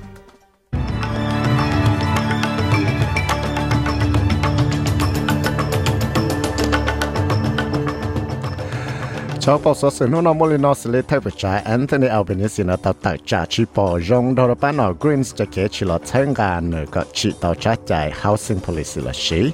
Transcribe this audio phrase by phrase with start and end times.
[9.49, 12.75] cho bao số sự nô nô nó sẽ lấy thay với trái Anthony Albanese nó
[12.75, 15.97] tạo tạo trả chi bỏ rong đó là bán ở Greens cho kế chỉ là
[16.11, 19.51] thanh gà nửa có chỉ tạo trả chạy housing policy là gì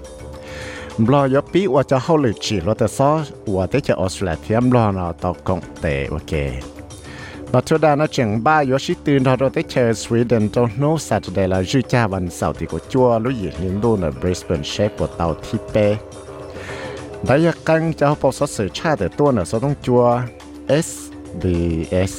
[1.07, 4.59] lo yo pi wa cho hau le chi lo ta so wa te cha australia
[4.71, 6.51] lo na to kong te wa ke
[7.51, 10.67] ba chu da na cheng ba yo shi tin da ro te che sweden to
[10.77, 14.11] no saturday la ju cha ban sau ti ko chua lu yi nin do na
[14.11, 15.97] brisbane shape po tao ti pe
[17.27, 20.01] แต่ยกังจะพบสสื่อชาติตัวเนี่ยต้องจัว
[20.85, 22.15] SBS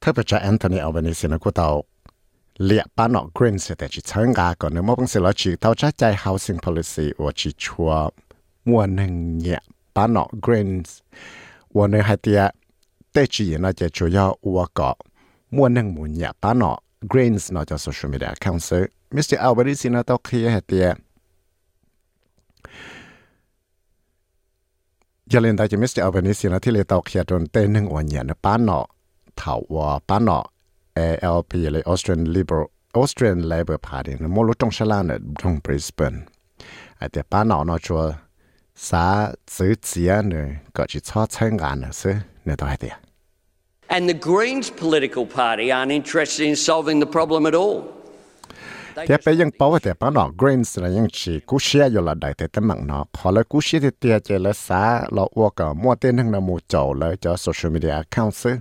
[0.00, 1.84] 特别在 Anthony Albanese 呢，过到
[2.56, 7.84] 列巴诺 Green 时代去参加过，那么本身老去到在在 Housing Policy 我去出
[8.64, 9.60] 我能也
[9.92, 10.98] 巴诺 Greens，
[11.68, 12.50] 我呢还第二。
[13.12, 14.96] เตจีน่าจะช่วยอัวกาะ
[15.56, 16.72] มวนหนึ่งมุนยาปานอ
[17.10, 20.86] Grains นอจะโซเชียลมีเดียคอนเซอร์มิสเตอร์อัลเบริซินาตอเคเฮเตีย
[25.30, 28.80] ยาเลนตาจะมิสเตอร์อัลเบริซินาที่เลตอเคดนเตนึงวันยานปานอ
[29.36, 30.38] เถาวาปานอ
[30.98, 32.68] ALP เลอ Australian Liberal
[33.00, 36.14] Australian Labor Party นะมลุตรงชลานะตรงบริสเบน
[36.96, 38.02] ไอเตียปานอนอชัว
[38.88, 39.04] สา
[39.56, 40.46] ซื้อเสียเนี่ย
[40.76, 42.88] ก็จะชอบใช้งานนะซื้อ ne ta heti.
[43.86, 47.80] And the Greens political party aren't interested in solving the problem at all.
[48.96, 52.14] Thế bây giờ bảo vệ bảo nó Greens là những chỉ cú xe rồi là
[52.14, 55.22] đại thế tấm mạng nó, họ là cú xe thì tia chơi là xá, là
[55.34, 58.56] ua cả mua tên hàng là mua chỗ là cho social media account xứ,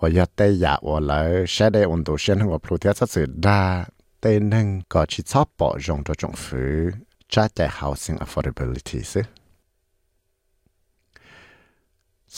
[0.00, 2.92] và giờ tây giả và là xe đây ổn tụ xe hàng và phụ thế
[2.94, 3.84] sát sự đa
[4.20, 6.90] tên hàng có chỉ sắp bỏ rộng cho trọng phứ,
[7.28, 9.20] trả chạy housing affordability xứ.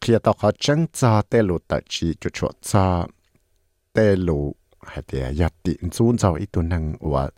[0.00, 3.06] khi đó họ chẳng cho tê lụ tự chỉ cho chỗ cho
[3.92, 4.54] tê lụ
[4.86, 7.30] hay tiệt yết tiện xuống giàu ít tụ năng ở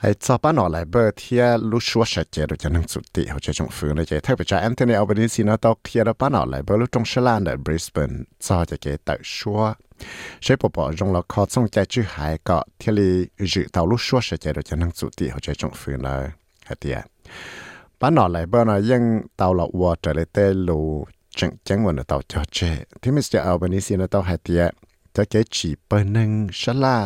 [0.08, 8.12] ไอ้ซอปานอหลาเบอร์เทียลุชัวเฉเจดูจะนั่งสุดติเขาจะจงฟื้นเลยเจถ้าไปจ่าแอนโทนีอัลเบนิซีนาตอกเทียปานอหลาเบอร์ลุจงชลานเดบริสเบน
[8.46, 9.62] ซอจะเกตชัว
[10.44, 13.10] ใช่ปปอจงเละคอส่งใจชื่อหายก็เทียลี
[13.52, 16.26] จือเตาลุชัวเฉเจดูจะนั่งสุดติเขาจะจงฟื้นเลย
[16.80, 16.98] เทีย
[18.00, 19.04] ปานอหลาเบอร์นอยัง
[19.38, 20.38] เตาละวัวเจเลเต
[20.68, 20.80] ลู
[21.38, 22.58] จังจังวันเตาจอเจ
[23.02, 24.64] ที่มิสเตอร์อัลเบนิซีนอตอกหาเทีย
[25.16, 26.30] จะเกจีเปอร์หนึ่ง
[26.62, 26.98] ชลา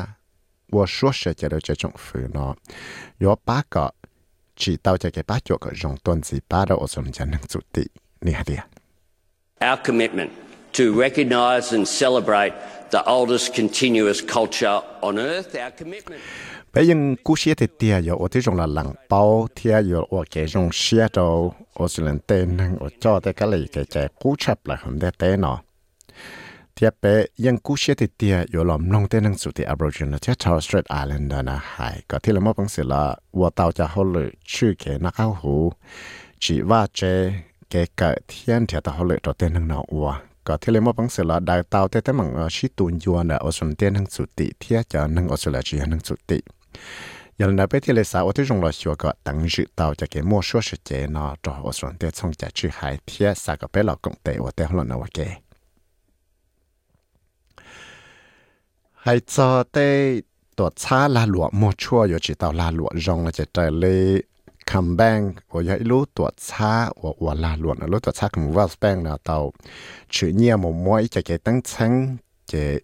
[0.71, 2.55] 我说是觉得这种负呢，
[3.19, 3.95] 有八个
[4.55, 7.89] 知道这个八九个用段子八的我说人家能做的，
[8.21, 8.55] 你还的。
[9.61, 10.31] Our commitment
[10.73, 12.53] to recognise and celebrate
[12.91, 16.21] the oldest continuous culture on earth, our commitment.
[16.73, 20.05] bây giờ cú xe thì tia yo ở thế trong là lăng bao tia yo
[20.11, 23.85] ở cái trong xe đâu ở sự lần tên ở cho tới cái này cái
[23.91, 25.63] cái cú chấp là không để tên nó
[26.77, 27.05] ทียเป
[27.45, 33.03] ยังกู้เชื่อติเตียอยู่หลอมลงเต้นังสุดที่ Aboriginal ที่ Torres Strait Island นะหายก็ที่เรามอบังสิละ
[33.39, 35.55] วัวเตาจะเขาเลยชื่อเกนักเข้าหู
[36.43, 37.01] จีว่าเจ
[37.71, 40.11] เกเกิดเทียนเทียตาเขาเลยตัวเต้นังนอวัว
[40.47, 46.39] ก็ที่เรามอบังสิละดาวเตาเต้แต่มังชิตุนยัวนะอสุนเต้นังสุดติเทียจะนังอสุลจีนังสุดติ
[47.41, 55.19] ยันนับไปที่เลสาวที่จงรอชัวก็ตั้งจืดเตาจะเกมั่วชัวสเจนอจออสุนเต้ชงจะชื่อหายเทียสากไปเรากงเตว่าเต้หลอนว่าเก
[59.02, 60.22] hay cho tê
[60.56, 63.72] tổ cha là lụa mua chua yo chỉ tao là lụa rong là chỉ trời
[63.72, 64.22] lê
[64.66, 68.28] cầm bang ở yo lú tổ cha ở ở là lụa là lú tổ cha
[68.34, 69.54] cầm vào bang là tao
[70.10, 72.80] chữ nhia một mỗi chỉ cái tăng chân chỉ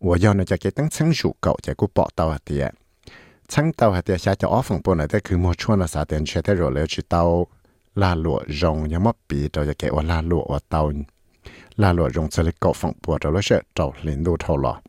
[0.00, 2.74] ở yo nó chỉ cái tăng chân chủ cậu chỉ cũng bỏ tao hạt tiệt
[3.48, 5.86] chân tao hạt tiệt sẽ cho ở phòng bộ này thế cứ mua chua là
[5.86, 7.46] sao tiền chơi thế rồi lấy chỉ tao
[7.94, 10.92] là lụa rong nhưng mà bị tao chỉ cái ở là lụa ở tao
[11.76, 14.56] là lộ dùng xe lịch cậu phẳng bùa trở lại sẽ trâu lên đô thâu
[14.56, 14.80] lọ.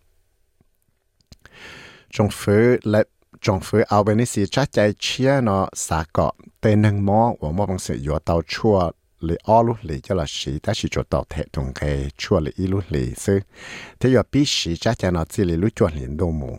[2.11, 3.03] Trong phứ lệ
[3.41, 7.79] trong phứ Albanese chắc chạy chia nó xả cọ tên nâng mò và mò bằng
[7.79, 11.25] sự dùa tàu chua lì ô lúc lì cho là sĩ ta chỉ cho tàu
[11.29, 13.39] thẻ đồng cái chua lì y lúc lì sư
[13.99, 16.57] thế giờ bí sĩ chắc chạy nó chỉ lì lúc chua liền đô mù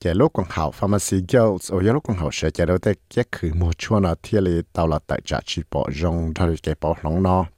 [0.00, 3.24] cái lúc còn học pharmacy girls ở lúc còn học sẽ chạy đâu tới cái
[3.32, 6.74] khử mùa chua nó thì lì tàu là tại trả chỉ bỏ rong thôi cái
[6.80, 7.44] bỏ lòng nó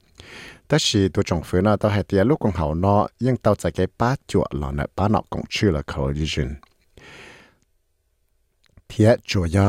[0.77, 6.49] 是ตัวจงฟื้นนะตัวให้เตียลูกของเขาเนาะยังเตาใจแกป้าจวดหล่อเนี่ยป้าเนาะกงชื่อละเขาดิจิน
[8.87, 9.67] เทียจัวยา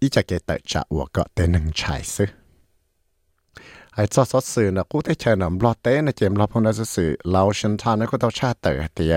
[0.00, 2.24] อีจะแกแต่จะวัวก็เตนึงชายซึ
[3.94, 9.14] ไอ้จอสอสื่อนะกูได้เชิญนำรอเต้นะเจมรอพงนัสื่อเราชันทานนะก็ต้องชาเตอเตีย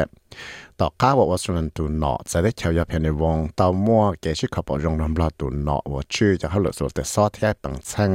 [0.79, 8.11] ต่อก้าวว่าส่วนตัวเนาะจะได้เชียวยาเพนในวงเตามั่วเกชิขบรงนำรอตัวเนาะว่าชื่อจะเขาเหลือส่วนแต่ซอเทียปังช่ง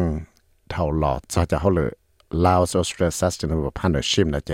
[0.70, 1.90] เท่าหลอดจะจะเขาเหลือ
[2.44, 4.52] Laos Australia Sustainable Partnership นะเจ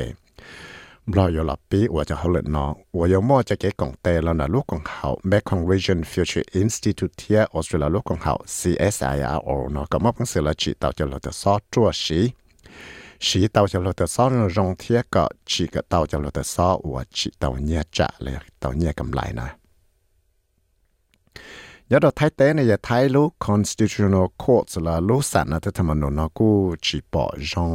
[1.12, 12.20] บลอยหลับปีว่าจะเขาเลยเนาะว่ายังมั่จะเก๋กองเตแล้วนะลูกของเขา Mekong Region Future Institute เทียออสเตรเลียลูกของเขา CSIRO เนาะก็มอบหนังสือละจีเต่อจะเราจะซอจั่วสี
[13.26, 14.24] สีเต่อจะเราจะซอ
[14.56, 19.48] รองเทียก็จีก็เต่อจะเราจะซอว่าจีเต่อเนี่ยจะเลยเต่อเนี่ยกำไรนะ
[21.92, 26.48] ยอดไทยเต้เนี่ยไทยลู constitutional court ละลูสันนะที่ทำมนุนกู
[26.84, 27.72] จีบอจง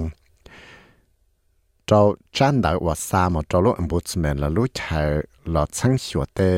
[1.89, 2.01] จ้า
[2.35, 5.09] จันดาว่าสามจ้าลู ombudsman ละลูชาย
[5.53, 6.51] ละช่างชัวเต้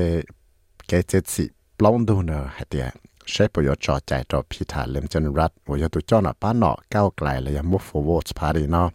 [0.87, 1.45] เกจิสิ
[1.77, 2.87] ปลงดูเนอะเดีย
[3.29, 8.87] ใช้ประโยชน์จอใจต่อพิธาเลมจันรัฐวิยตุจ้าหน้าป้าหนอก้าวไกลเลยมุฟโวอสพาดีเนาะ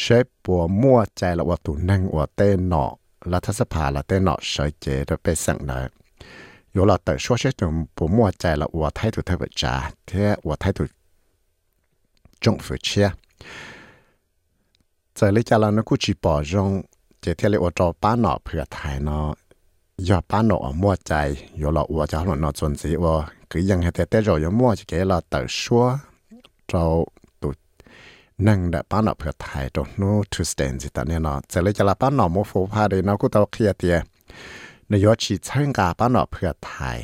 [0.00, 2.84] ใช้ปัวมั่วใจละว่าตุนั่งว่าเต้นหนอ
[3.32, 6.01] รัฐสภาละเต้นหนอใช้เจจไปสั่งเนาะ
[6.72, 10.86] 有了等说些种不莫在了，我态度特别差，这我态度
[12.40, 13.10] 政府去，
[15.14, 16.82] 在里家了那估计保证，
[17.20, 19.34] 这天里我找班老婆台呢，
[19.96, 26.00] 要班老莫在，有了我家了那种子我，给人还在带着有莫就给了等说，
[26.66, 27.06] 找
[27.38, 27.52] 都
[28.36, 34.02] 能的班老婆台都 no to stand 的呢，在里家了班老莫佛怕的那个到开的。
[34.94, 36.98] นยอชีช่างกาบ้านอเพื่อไทย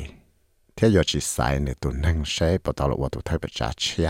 [0.73, 4.09] เที่ยอชีสายในตุนนั่งใช้ปตลวัตุไทยประชาเชีย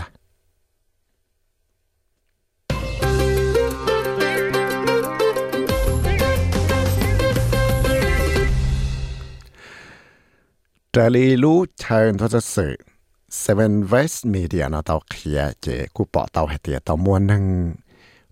[10.94, 12.72] จลีรู้เชิญทศสื่อ
[13.42, 13.74] Seven
[14.10, 17.44] สต์มีเดียนะเตาเคียเจกูปอเตาเหตียเตามวนนึ่ง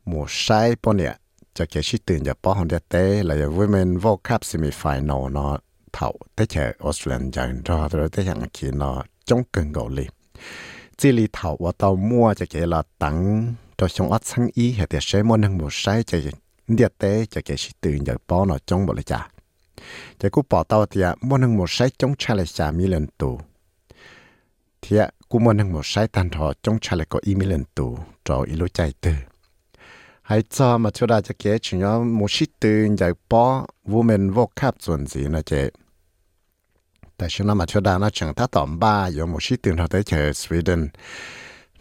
[0.07, 1.15] หมูใช้ปนเนี่ย
[1.59, 5.55] จะเกี่ยชิตื่นจะป้อฮอนเดเต้แล้วจะวิเมนวอลคัพซีมิไฟแนลเนาะ
[5.95, 8.99] เท่าแต่เชออสเตรเลียจังรอแต่แต่อย่างขีเนาะ
[9.29, 10.07] จงเกินเกาหลี
[10.99, 13.17] จีลีเท่าว่าเตามั่วจะเกี่ยละตัง
[13.79, 16.17] จะชงอัดสังอีเหตุใช้มอนังหมดใช้จะ
[16.75, 19.21] เดียเต้จะเกี่ยชิตื่นจะป้อเนาะจงบริจา
[20.21, 23.31] จะกูปอเตาเตียมอนังหมดใช้จงชาเลชามิเลนตู
[24.81, 27.87] เทียกูมอนังหมดใช้ตันทอจงชาเลก็อีมิเลนตู
[28.27, 29.28] จออีลุใจเตอ
[30.31, 33.45] หายใจมาช่วยได้จะเก๋ชิงอะมูชิตื่นใหญ่ป้อ
[33.91, 35.53] วูเมนวกคาบส่วนสีนะเจ
[37.17, 40.83] แต่ฉันมาช่วยได้นะฉันถ้าต่อมบ้าอยู่มูชิตื่นเขาได้เจอสวีเดน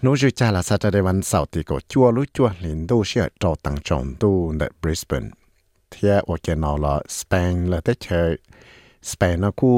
[0.03, 5.25] นู้จูจ่าละซาจะได้วันเสาร์ที่ก็จัวรู้ชัวหลินดูเชื่อโจตังจงดูในบริสเบน
[5.89, 8.21] เทียโอเคนอละสเปนเละได้เจอ
[9.11, 9.71] สเปนนะกู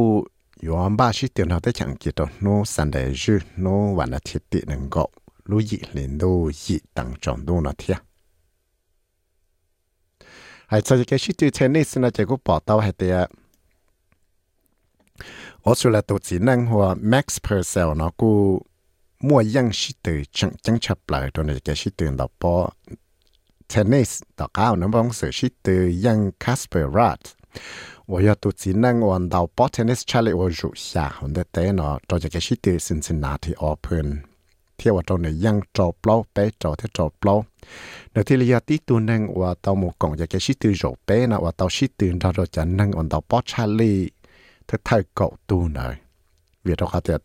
[0.61, 5.03] อยู่อันบ้าชิตื่นเขาได้ฉันกิโตนู้สันเดย์จูนู้วันอาทิตย์หนึ่งก็
[5.49, 6.31] รู้ยิหลินดู
[6.63, 8.08] ยิ่งตังจงดูนะเทีย
[10.71, 13.27] 还在个许多钱呢，是那结果报道还得啊。
[15.63, 18.63] 我说了，都只能和 Max Purcell 那个
[19.17, 22.71] 莫样许多正正出来，都那个许多老婆
[23.67, 27.17] tennis 到高能帮手许多 Young Casper Rudd。
[28.05, 34.28] 我要都只能玩到 botanist 出来，我入下，我的电脑到这个许多 Cincinnati Open。
[34.79, 37.45] theo vào trong này yang trò plau bé trò thế trò plau
[38.15, 39.91] nếu thì là tí tu năng và tao một
[41.07, 44.09] bé nào và tao sĩ tư ra rồi chẳng năng còn tao bó cha li
[44.83, 45.95] thay cậu tu này
[46.63, 47.17] vì đó có thể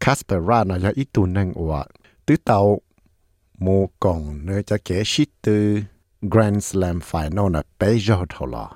[0.00, 1.86] Casper ra nó giờ ít tu năng và
[2.26, 2.80] tứ tao
[3.58, 3.90] một
[4.42, 5.80] nơi cho cái sĩ tư
[6.22, 8.68] Grand Slam Final là bé thôi là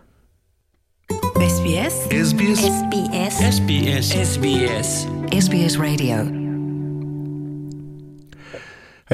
[1.34, 6.43] SBS SBS SBS SBS SBS SBS Radio.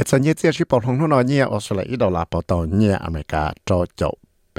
[0.00, 4.14] แต่สัญญาเจียชิปอลงนู่นเนี่ยออสเตรเลียดอลลาร์ปอตเนี่ยอเมริกาจอจบ
[4.54, 4.58] เป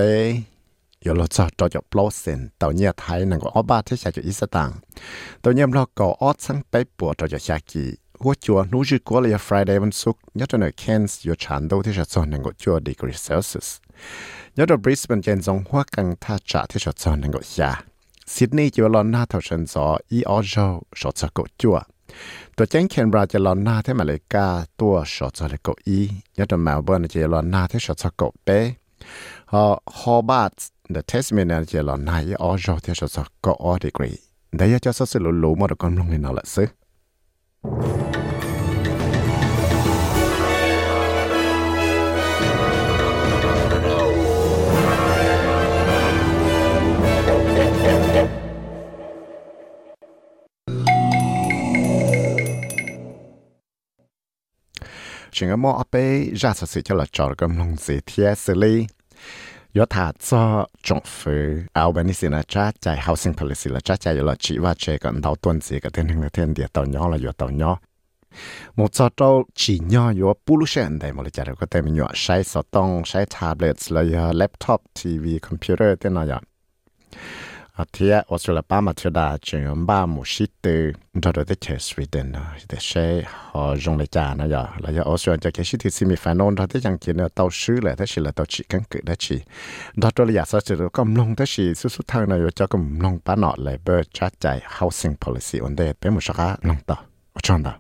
[1.05, 4.69] ยอลจอจอจบโปรเซนตเนี่ยไทยนั่งก็ออบาที่ใช้จุอิสตัง
[5.43, 7.86] ตัวเนี่ยเราก็ออดสังไปปวดจอจชากี
[8.21, 13.69] หัวจัวนู้จีกัวเลยฟรายเดย์วันศุกร์ยัดตัวเนี่ยเคนส์อยู่ชันดูที่ชัดซอนนั่งก็จัวดีกรีเซลเซียส
[14.57, 17.71] ยัดตัวบริสเบนเจนซงหัวกังท่าจ่าที่ชัดซอนนั่งก็ยา
[18.33, 20.55] ซิดนีย์จัวลอนหน้าท่าเชนซออีออโจ
[21.00, 21.77] ชัดซะก็จัว
[22.56, 24.48] ตัวแจ้งเคนบราจะลอนหน้าเทมาเลกา
[24.80, 26.00] ตัวชอตซาเลโกอี
[26.38, 28.50] ยัดมาเบิร์นจะลอนหน้าเทชอตซาโกเป
[29.53, 29.65] ฮอ
[29.98, 30.51] ฮอบาร์ต
[30.91, 34.12] เดอะเทสเมนจะลอนหน้าอีออจที่ชอตซาโกออดีกรี
[34.58, 36.63] ได้ยาจะสอสลุลูมอดกอนลงในนอละซึ
[55.43, 55.95] จึงอมอไป
[56.41, 58.75] ยาสสิที่เราจอดกันลงสีเทียสลี
[59.77, 60.43] ยอดถาจอ
[60.88, 61.45] จงฟื้อ
[61.75, 67.71] เอาแบนี้สินะจ้าใจ housing policy ละจ้าใจเลาชีว่าเชกันดาวต้นสีกับเทนหนึ่งเทนเดียวตอนยอละาอยู่ตอนยอ
[68.77, 69.21] มดจอด
[69.62, 76.33] จีย่อยู่ปุลุเชนได้มดเลจ้าเราก็เต็มอยู่ใช้สตองใช้แท็บเล็ตเลยแล็ปท็อปทีวีคอมพิวเตอร์เต็มหน่อย
[77.81, 81.77] à thì Australia ba mà chưa đã chuyện ba một sĩ từ đó đó tới
[81.77, 85.65] Sweden nó để sẽ họ dùng lại trả nó giờ là giờ Australia cho cái
[85.65, 88.45] sĩ thì semi final đó tới chẳng chỉ là tàu sứ lại thế là tàu
[88.50, 89.39] chỉ căn cứ đó chỉ
[89.95, 92.67] đó đó là giả sử chỉ cầm long thế chỉ số số thằng này cho
[92.67, 96.33] cầm long ba nọ lại bơ chat chạy housing policy vấn đề bé một số
[96.38, 96.97] cái long tàu
[97.33, 97.73] ở trong đó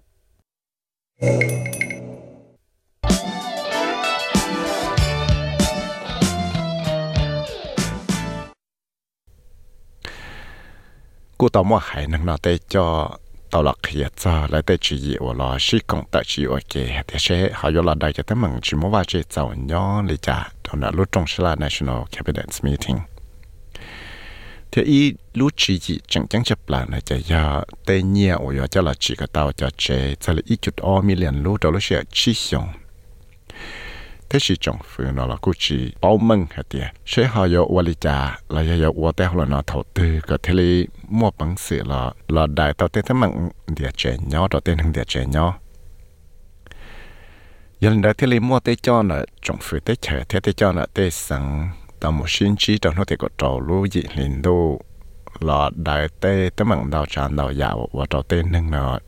[11.40, 12.86] กูต่อมาหายนังนอเตจอ
[13.52, 16.74] ตลอดเขียจอแล้วเตจีวลอชิกงตจีโอเค
[17.06, 17.26] แต่เช
[17.58, 23.00] หายลอได้จะตั้งมังจิมว่าเจเจ้าย้อนเลยจ้าตอนนั้นรู้ตรงชลา national cabinet meeting
[24.68, 25.00] เที่อี
[25.38, 27.42] รู้จีจีจังจังจะปลานะจะยา
[27.84, 29.84] เตเนียโอยจะละจีก็เตาจะเจ
[30.22, 32.66] จะเลยอีจุดออมิเลียนรู้ตัวรู้เสียชิชง
[34.31, 37.67] thế chỉ trong phủ nó là cũng chỉ bảo mừng hết tiệt sẽ họ yêu
[37.73, 40.87] vật lý cha là yêu yêu vật tế là nó thầu tư có thể lý
[41.09, 44.77] mua bằng sự là là đại tao tên thế mạng địa trẻ nhỏ đó tên
[44.77, 45.57] hàng địa trẻ nhỏ.
[47.79, 50.71] Giờ đại thế lý mua tế cho nó trong phủ tế trẻ, thế tế cho
[50.71, 51.69] nó tế sang
[51.99, 54.81] tao một sinh trí trong nó tế có trâu lũ dị liền đô.
[55.39, 58.99] Là đại tế thế mạng đào tràn đào dạo và đầu tên hàng nó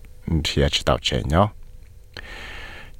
[0.44, 1.52] thì chỉ tàu chế nhau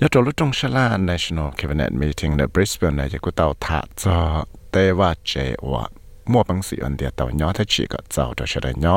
[0.02, 4.18] ยอดรู้ตรงชลา National Cabinet Meeting ใน Brisbane ในจะกูเตาถาจอ
[4.72, 5.32] เตว่าเจ
[5.70, 5.84] ว่า
[6.32, 8.96] มั่วบังสีอันเดียเตาย้อถ้าจีก็เจ้าตัวเฉลยย้อ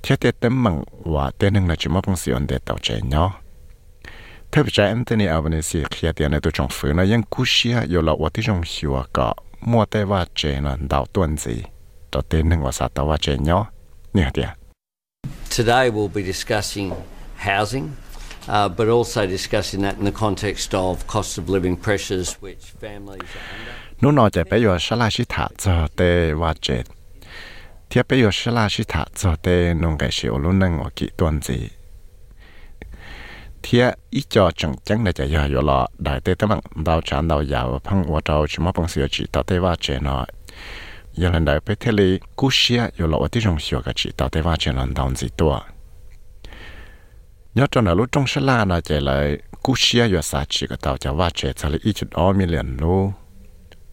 [0.00, 0.76] เทียเตเต็มมัง
[1.14, 3.24] ว่าเตนึงในจีมั่วบังสีอันเดียเตาเจย้อ
[4.50, 9.28] ถ้าไปใจแอนโทนีอัลเบเนซีเคียเตียนในตัวจงฝืนนะยังกูเชียอยู่ละว่าที่จงหิวก็
[9.70, 11.56] มั่วเตว่าเจนันดาวต้นสี
[12.12, 13.58] ตัวเตนึงว่าสาตว่าเจย้อ
[14.14, 14.50] เนี่ยเดีย
[15.56, 16.88] Today we'll be discussing
[17.48, 17.86] housing
[18.47, 23.31] uh, but also discussing that in the context of cost of living pressures which families
[23.39, 23.73] are under.
[24.01, 26.01] นู่นนอจะไปอยู่สลาชิตาจะเต
[26.41, 26.85] ว่าเจ็ด
[27.87, 29.47] เทียบไปอยู่สลาชิตาจะเต
[29.81, 31.57] นงไกชิโอลุนึงว่ากี่ตัวจี
[33.61, 40.17] เทียอีจอจังจังในจะยาอยู่ละได้เตตั้งดาวจานดาวยาวพังว่าดาวชิมพังเสียจีต่อเตว่าเจนอ
[41.21, 45.70] ยันได้ไปเทลีกูเชียอยู่ละว่าที่จงเสียกับจีต่อเตว่าเจนดาวจีตัว
[47.54, 50.66] nhớ trong là lúc trong sân la nó chạy lại cú xia vừa sa chỉ
[50.66, 53.12] cái tàu cho va chạy cho lại ít chút ó mi liền lu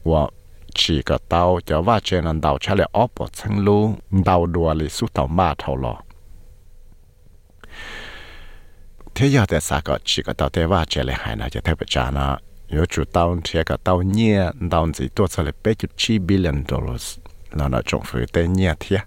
[0.04, 0.28] và
[0.74, 3.96] chỉ cái tàu cho va chạy nó tàu cho lại ó bỏ chân lu,
[4.26, 6.02] tàu đùa lại suốt tàu ma thầu lò.
[9.16, 11.62] Thế giờ tại sao có chỉ cái tàu thế va chạy lại hai là chạy
[11.66, 14.40] theo bị trả nó nhớ chủ tàu thì cái tàu nhẹ,
[14.72, 17.20] tàu gì tôi cho lại bảy chút chín billion dollars
[17.52, 19.02] là nó trong phía tên nhẹ thiệt.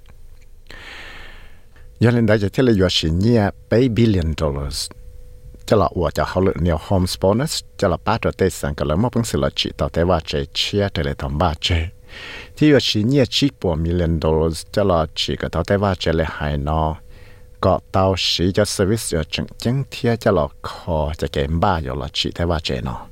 [2.03, 4.79] Giờ lên đây จะเทเลยอยู่สิเนี่ยไป billion dollars
[5.69, 11.67] จะละว่าจะเขาเลยเนี่ย homes bonus จะละป้าตัวเตสังก็เลยมอบเป็นสิละจิต่อแต่ว่าเจเชียแต่เลยทำบ้าเจ
[12.57, 16.83] ที่อยู่สิเนี่ยชิปว million dollars จะละจิก็ต่อแต่ว่าเจเลยหายนอ
[17.65, 23.12] ก็เตาสีจะ service อยู่จังจังเทียจะละคอจะเกมบ้าอยู่ละจิแต่ว่าเจเนาะ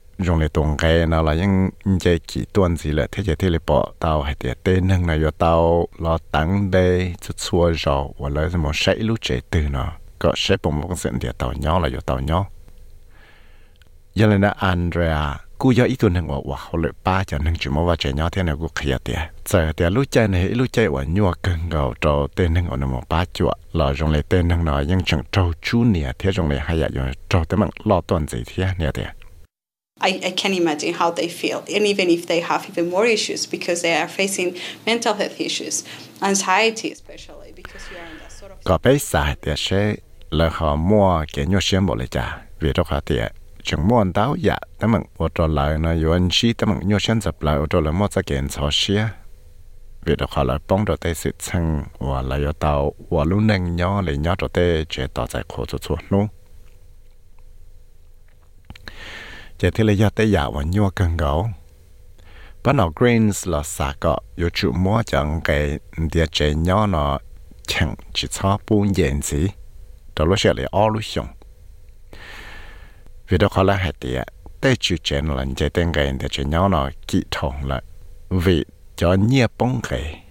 [0.21, 3.07] trẻ nhỏ thiệt dùng để tuần cái nào là những dây chỉ tuần gì là
[3.11, 7.33] thế thì bỏ tàu hay thì tên nâng này yo tàu lo tăng đây chút
[7.37, 11.11] xua rồi và lấy một sấy lúc chế từ nó có sẽ bùng một sự
[11.21, 12.45] thì tàu nhỏ là yo tàu nhỏ.
[14.15, 17.55] Giờ là Andrea cú yo ít tuần nâng wa wa họ lợi ba cho nâng
[17.59, 19.13] chỉ một vài trẻ nhỏ thế à này cú khía thì
[19.45, 22.77] giờ thì lúc chơi này lúc chơi wa nhua cân gạo trâu tên nâng ở
[22.77, 26.31] một ba chuột là dùng lấy tên nâng nó nhưng chẳng trâu chú nè thế
[26.31, 29.03] dùng lấy hai giờ à, trâu tới bằng lo tuần gì thế nè thì
[30.01, 33.51] I, I can imagine how they feel, and even if they have even more issues
[33.51, 34.53] because they are facing
[34.85, 35.83] mental health issues,
[36.21, 38.57] anxiety especially because you are in that sort of.
[38.63, 39.95] Có bé xài thì sẽ
[40.31, 43.15] là họ mua cái nhau xem bộ lại trả vì đó họ thì
[43.63, 46.87] chẳng mua đáo dạ tấm mừng ô tô lại nó yêu anh chị tấm mừng
[46.87, 49.07] nhau xem dập lại ô tô lại mua ra kiện cho xia
[50.05, 53.39] vì đó họ là bóng đồ tê sự chăng và lại yêu tàu và lúc
[53.41, 56.27] nâng nhau lấy nhau đồ tê chế tỏ giải khổ cho chuột luôn
[59.61, 61.49] chỉ thì là do tế giả và nhua cần gấu.
[62.63, 65.79] Bắt đầu greens là xả cọ yêu chủ mua chẳng cái
[66.13, 67.19] địa chế nhỏ nó
[67.67, 69.47] chẳng chỉ cho bốn diện gì.
[70.15, 71.27] Đó là sẽ là ở lúc xong
[73.31, 74.23] vì đó khó là hạt địa
[74.61, 77.81] để chịu chén là chế tên cái để cho nhau nó kỹ thông là
[78.29, 80.23] vì cho nhiều bông cái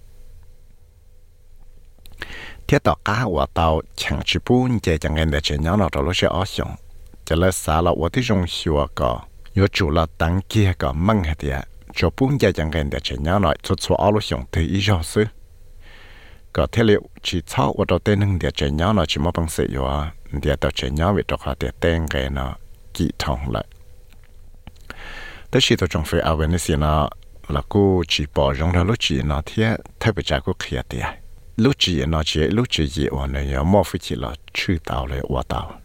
[2.67, 5.89] thiết tạo cá của tàu chẳng chỉ bốn chế chẳng cái để cho nhau nó
[5.91, 6.75] đó là sẽ ở xong
[7.24, 9.20] cho là xã là 我的用学个
[9.54, 15.28] 有主了当街个梦下的，就本家讲跟的钱鸟来做出阿路上的一小时。
[16.52, 19.48] có thể liệu chỉ cho ở đầu tiên nâng địa chơi nhau nó chỉ một bằng
[19.48, 19.84] sự yếu
[20.32, 22.54] địa đầu chơi nhau vì đó họ địa tên cái nó
[22.94, 23.64] kỹ thông lại
[25.52, 27.10] đó chỉ tôi trong phải awareness nó
[27.48, 30.82] là cô chỉ bỏ trong đó lúc chỉ nó thiết thay vì trái cô kia
[30.90, 31.06] địa
[31.56, 34.76] lúc chỉ nó chỉ lúc chỉ gì ở này có một phải chỉ là chữ
[34.84, 35.79] tàu lại ở tàu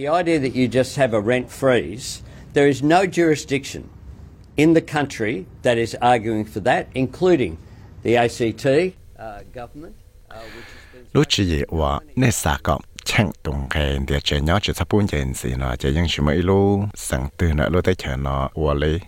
[0.00, 2.22] The idea that you just have a rent freeze,
[2.54, 3.90] there is no jurisdiction
[4.56, 7.58] in the country that is arguing for that, including
[8.02, 8.64] the ACT
[9.18, 9.94] uh, government.
[10.30, 14.18] Uh, which has been lúc chỉ gì ở nơi xa có chẳng tung cái địa
[14.24, 17.52] chơi nhau chỉ sắp bốn chuyện gì nó chỉ những chuyện mấy lúc sáng từ
[17.52, 19.00] nó lúc tới chờ nó ở lấy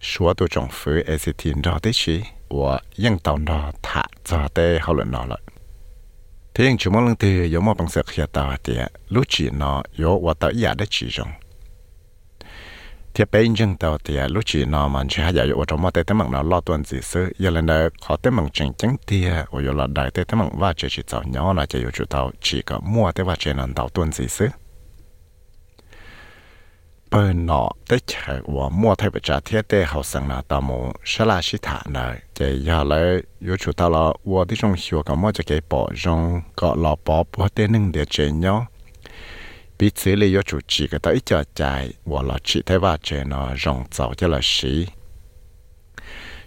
[0.00, 4.78] số tôi trong phủ ACT đó tới chỉ ở những tàu đó thả cho tới
[4.80, 5.38] hậu luận nó lại
[6.54, 8.74] thế nhưng chúng mình từ có một bằng sự hiện tại thì
[9.08, 11.28] lúc chỉ nó có và tới giờ để chỉ trong
[13.14, 16.04] thì bên trong tàu thì lúc chỉ nó mà chỉ hay ở trong một cái
[16.14, 19.26] mạng nó lo tuần gì sự giờ lần đó họ tới mạng chân chính thì
[19.50, 22.04] ở giờ là đại tới mạng và chỉ chỉ tạo nhau là chỉ có chủ
[22.04, 24.48] tàu chỉ có mua tới và chỉ là tàu tuần gì sự
[27.12, 30.60] bên nọ tới chạy và mua thay bị trả thiết tế hậu sang là tàu
[30.60, 34.56] mù sẽ là sĩ thả này để giờ lấy có chủ tàu là và đi
[34.58, 38.04] trong hiệu có mua cho cái bỏ trong có lọ bỏ bỏ tên nâng để
[38.10, 38.66] chơi nhau
[39.78, 42.98] bị xử lý có chủ chỉ cái tới cho chạy và là chỉ thấy và
[43.02, 44.86] chơi nó rong dạo cho là sĩ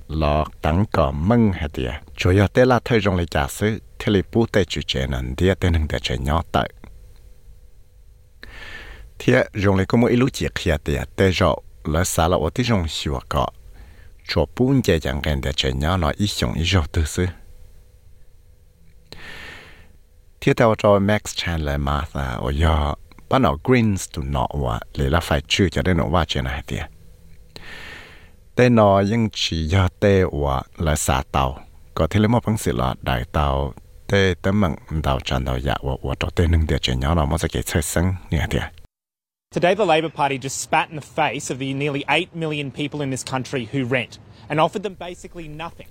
[0.08, 3.80] là tăng có mưng hết địa chủ yếu tế là thời rong lấy giả sử
[4.00, 6.70] thì lý bút tế chủ chơi nên địa tên nâng để chơi nhau tới
[9.20, 12.50] thế dùng lấy có mỗi lúc chỉ khi thì tê rõ là xả là ở
[12.50, 13.48] tí dùng hiệu quả
[14.28, 17.26] cho bốn chế chẳng gần để chơi nhau là ít dùng ít rõ tư sư
[20.42, 22.94] thế theo cho Max Chandler Martha ở nhà
[23.30, 26.44] bắt nó Greens to nọ và lấy là phải chữ cho đến nó vào chuyện
[26.44, 26.78] này thì
[28.56, 31.60] tên nó nhưng chỉ do tê và là xả tàu
[31.94, 33.74] có thể lấy một bằng sự là đại tàu
[34.08, 37.16] tê tấm mạng tàu tràn tàu dạ và và cho tê nâng địa chuyện nhau
[37.16, 38.60] là mới sẽ kể chơi sân như thế
[39.55, 43.01] Today, the Labor Party just spat in the face of the nearly 8 million people
[43.03, 45.89] in this country who rent and offered them basically nothing.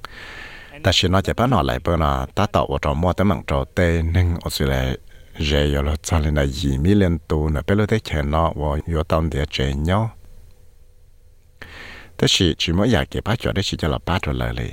[0.83, 3.29] ta chỉ nói cho bạn nói lại bữa nào ta tạo ở trong mua tấm
[3.29, 4.97] bằng trò tê nâng ở dưới lại
[5.39, 8.31] dễ rồi là cho nên là gì mi liên tu nè bây giờ thế chèn
[8.31, 10.11] nó và yếu tàu địa chơi nhau
[12.17, 14.53] thế chỉ chỉ mới giải cái bắt cho đấy chỉ cho là bắt rồi lại
[14.57, 14.69] đi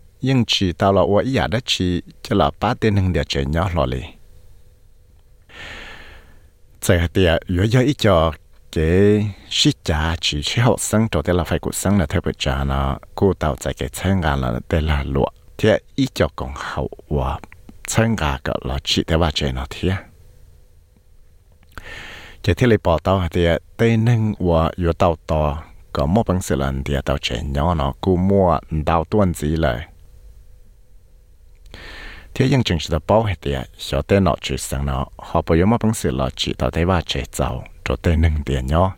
[0.21, 3.45] nhưng chỉ tao là ủa giả đó chỉ cho là ba tên hưng địa trẻ
[3.45, 4.01] nhỏ lọ lì.
[6.81, 7.65] Giờ thì à, yếu
[8.71, 12.31] cái sĩ trả chỉ chỉ học sinh cho thế phải cuộc sống là theo bữa
[12.37, 15.27] trả nó cô tao tại cái chân gà là thế là lụa.
[15.57, 17.39] Thì ít cho còn hậu và
[17.87, 18.53] chân gà cả
[18.83, 19.89] chỉ theo bà trẻ chỉ thế.
[19.89, 20.03] Là
[22.83, 25.63] bỏ tao thì à, tên nâng và yếu tao to.
[25.93, 29.87] Có bằng sự lần thì tao trẻ nhỏ nó cô mua đào tuần gì lại
[32.41, 35.41] thế nhưng chừng sự tập bảo hệ tiệt sở tên nọ chữ sang nọ, họ
[35.47, 38.43] bây giờ mà bằng sự là chỉ tạo thế và chế 造 cho tên nâng
[38.45, 38.93] tiền nhau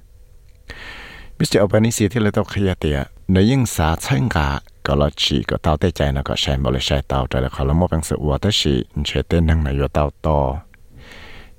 [1.40, 1.60] Mr.
[1.60, 5.58] Albanese thì lại tao khi tiệt nếu những xã chân cả có lo chỉ có
[5.58, 8.04] tao tế chạy nó có xem bởi sai tao trở lại khỏi là một bằng
[8.04, 10.62] sự ủa tới sự chế tên nâng này tao to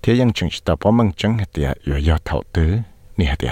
[0.03, 2.77] thế nhưng chừng sự tập bảo mừng chân hệ tiệt vừa do thầu tứ
[3.17, 3.51] nè hệ tiệt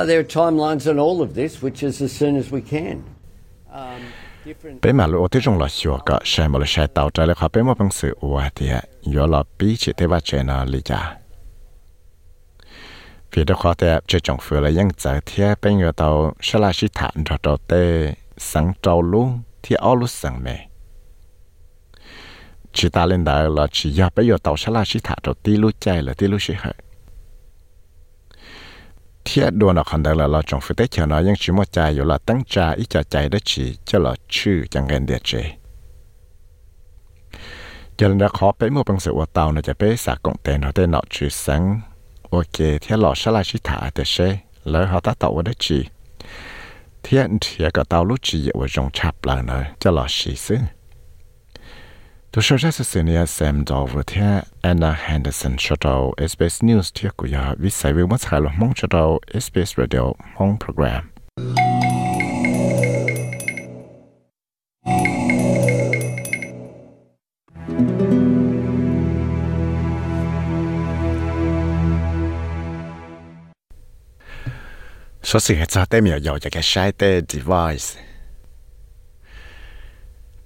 [0.00, 3.02] Uh, there are timelines on all of this, which is as soon as we can.
[3.72, 4.19] Um
[4.82, 7.34] bé mà lũ tới trong là sửa cả sai mà là sai tàu trái là
[7.34, 8.70] khó bé mà bằng sự ủa thì
[9.02, 11.16] do là bí chỉ thế và chơi nó lý trả
[13.32, 16.58] vì đó khó thế chơi trong phơi là ยัง giải thế bây người tàu sẽ
[16.58, 20.68] là sĩ thản cho tàu tê sáng trâu luôn thì áo lúc sáng mẹ
[22.72, 25.32] chỉ ta lên đời là chỉ giờ bây giờ tàu sẽ là sĩ thản cho
[25.42, 26.54] tí lúc chạy là tí lúc sĩ
[29.34, 35.30] ทียดวนอคันได้ละเราจงฟิเตเชียนอยังชิมวใจอยู่ละตั้งใจอีจะใจได้ชีเจะหลอชื่อจังเงินเดียเจ
[37.98, 41.62] ยันระขอไปมือปังเสวตาวนะจะไปสากงเตนเขาเตนอชื่อสัง
[42.28, 44.16] โอเคเทียหลอชลาชิถาเดเช
[44.68, 45.78] แล้วเขาตัดตัวได้ชี
[47.02, 50.62] เทียนเทียก็บเตาลุจีเยาวจงชับหลาเนยจะหลอชีซึ่ง
[52.36, 57.26] bé xả cộng tiền nó tên nó Anna Henderson cho đầu SBS News thiết của
[57.26, 60.00] nhà viết sai với mất hai lo mong cho đầu SBS Radio
[60.38, 61.10] mong program
[75.22, 76.62] số sự hệ cho tên miệng cái
[77.28, 78.09] device.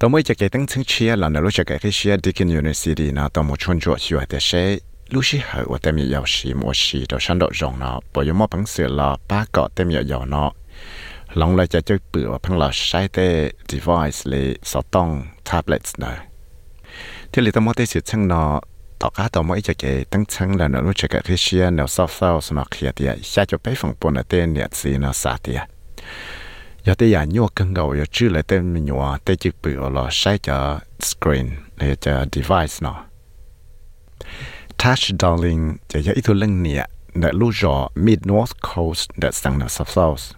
[0.05, 4.65] ตัวมวยจะเกิดตั้งซึ่งเชียร์หลังนรู้จะเกิดที่เชียร์ดิกินยูนิซิตี้นะต่อมวยชนจวดชีวิตเช่
[5.13, 10.51] ลูชิเหอว่าเต็มยาวชีมัวชีตัวฉันดอกจงเนาะปอยมอพังเสือลอป้าเกาะเต็มยาวเนาะ
[11.37, 13.29] หลงเลยจะเจ้าเปื่อพังหลอใช้แต้
[13.71, 15.09] device เลยสอต้อง
[15.45, 16.17] แทบเล็ตเนาะ
[17.31, 18.51] ที่ลิตมอเตสิช่างเนาะ
[19.01, 25.61] ต่อก้าตัวมวยจะเกิดตั้งชั้งหลังนรู้จะเกิดที่เชียร์แนวซอฟต์เซลสนอกเขียเดียชาจะไปฝั่งปนเต้เนี่ยสีเนาะซาเตีย
[26.85, 29.89] giờ tới giờ nhua cân gầu, giờ chưa lại tên mình nhua tới chữ bự
[29.89, 33.05] là sai cho screen để cho device nó
[34.79, 39.31] touch darling giờ giờ ít thôi lần nè để lúc rõ mid north coast để
[39.33, 40.37] sang nó south south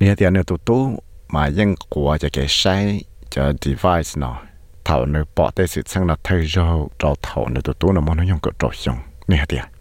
[0.00, 1.02] nè thì anh tụ tụ
[1.32, 4.42] mà ยัง của cho cái sai cho device nó
[4.84, 8.00] thầu nó bỏ tới sự sang nó thay cho rồi thầu nó tụ tụ nó
[8.00, 8.96] muốn nó dùng cái trò dùng
[9.28, 9.71] nè thì à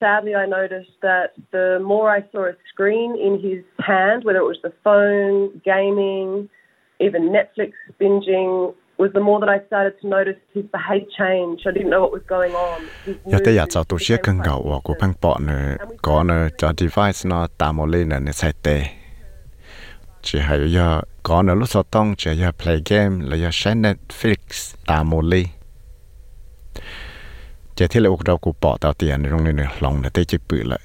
[0.00, 4.48] sadly, I noticed that the more I saw a screen in his hand, whether it
[4.54, 6.48] was the phone, gaming,
[7.00, 11.60] even Netflix binging, was the more that I started to notice his behavior change.
[11.66, 12.80] I didn't know what was going on.
[13.24, 17.20] giờ cho tôi sẽ cần gạo và của băng bỏ nữa có nữa cho device
[17.24, 18.82] nó tạo một lên là nó sai tệ
[20.22, 23.82] chỉ hay giờ có nữa lúc sau tông chỉ giờ play game là giờ xem
[23.82, 24.74] Netflix
[27.78, 30.02] tạo một lên chỉ thế là đâu cũng bỏ tao tiền trong này nữa lòng
[30.02, 30.80] là tê chỉ bự lại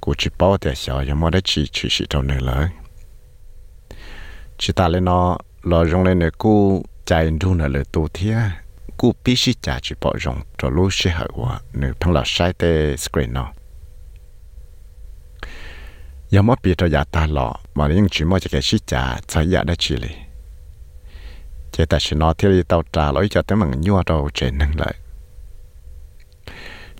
[0.00, 2.68] cũng chỉ bỏ tiền xnhỏ nhưng mà đã chỉ chỉ chỉ trong này lại
[4.58, 8.36] chỉ ta lên nó lo trong này nữa cũng chạy đu nữa là tu thia
[8.96, 12.22] cũng biết chỉ trả chỉ bỏ rong cho lúc sẽ hậu quả nữa thằng là
[12.26, 13.52] sai tê screen nó
[16.30, 19.16] giờ mà biết cho nhà ta lọ mà những chuyện mà chỉ cái chỉ trả
[19.28, 20.08] sai nhà đã chỉ li
[21.72, 24.76] chỉ ta chỉ nói thì tao trả lỗi cho tới mà nhua đâu trên nâng
[24.76, 24.94] lại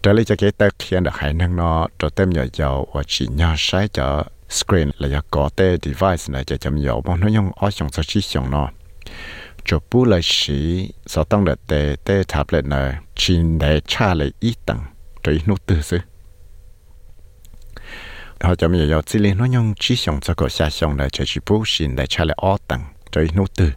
[0.02, 3.02] trở lại cho cái tờ khiến được khả năng nó cho tem nhỏ dầu và
[3.06, 7.16] chỉ nhỏ sai cho screen là do có tê device này cho chấm dầu mà
[7.16, 8.68] nó dùng ở trong số chỉ dùng nó
[9.64, 14.32] cho bù lại sĩ sau tăng được tê tê tablet này chỉ để trả lại
[14.40, 14.80] ít tầng
[15.22, 15.98] cho ít nút tư sư
[18.40, 21.08] họ chấm dầu dầu chỉ liên nó dùng chỉ dùng cho cái xa dùng này
[21.12, 23.70] cho chỉ bù xin để trả lại ở tầng cho ít nút tư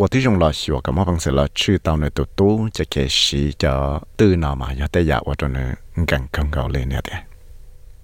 [0.00, 3.72] ว่าที่จงรอชัวกับมอบังเสลชื่อเตาในตัวตู้จะเคชีจะ
[4.18, 5.64] ตื้อนอมายาแต่ยาว่าตัวนึ
[6.02, 7.16] งกังกังเกาเลยเนี่ยเด้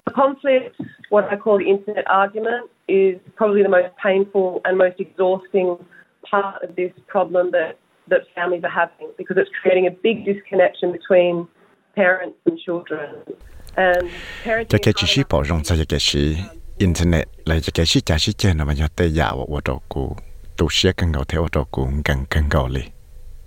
[0.08, 0.68] The conflict,
[1.14, 2.64] what I call the internet argument,
[3.02, 5.68] is probably the most painful and most exhausting
[6.30, 7.72] part of this problem that,
[8.12, 11.32] that families are having because it's creating a big disconnection between
[12.00, 13.08] parents and children.
[13.86, 14.02] And
[14.46, 16.24] parents จะเคชีพอจงจะเคชี
[16.82, 20.04] อินเทอร์เน็ตเลยจะเคชีจะชีเจนอมายาแต่ยาว่าตัวกู
[20.61, 22.91] 都是更高theo 我照顾更更高哩，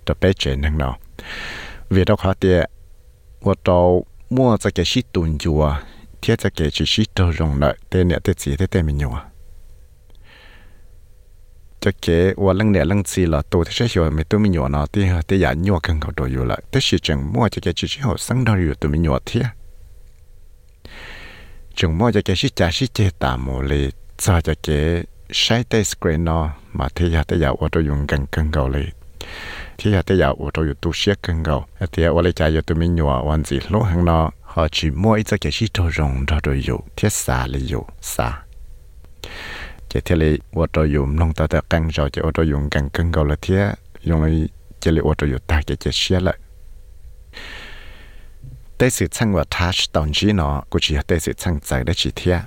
[0.05, 0.95] 就别这能喏。
[1.89, 2.67] vì đó khó tiệt
[3.41, 5.83] 我到mua这个是炖住啊，
[6.21, 9.31] 贴这个只是都用了，对呢对自己对面用啊。
[11.81, 19.51] 这个我冷呢冷子了，都是说没对面用呢，对对呀，用更高都有了，但是正mua这个只是好生到有对面用贴。
[21.77, 25.84] chừng mua cho cái sĩ trả sĩ chế tà mù lì cho cho cái sai tay
[25.84, 28.90] screen nó mà thì giờ giờ ô tô dùng gần gần gầu lên
[29.78, 32.62] thì giờ giờ ô tô dùng tu sét gần gầu thì giờ ô lấy giờ
[32.68, 35.90] tụi mình nhua hoàn gì lúc hàng nó họ chỉ mua ít cái gì cho
[35.98, 38.42] rồng cho tôi dùng thiết xa lấy dùng xa
[39.90, 42.90] chỉ thiết lấy ô tô dùng nông tao tao căng rồi ô tô dùng gần
[42.94, 46.22] gần gầu là thiết dùng lấy chỉ lấy ô tô dùng ta chỉ chỉ sét
[46.22, 46.38] lại
[48.78, 51.94] tới sự sang và touch đồng chí nó cũng chỉ tới sự sang chạy để
[51.96, 52.40] chỉ thiết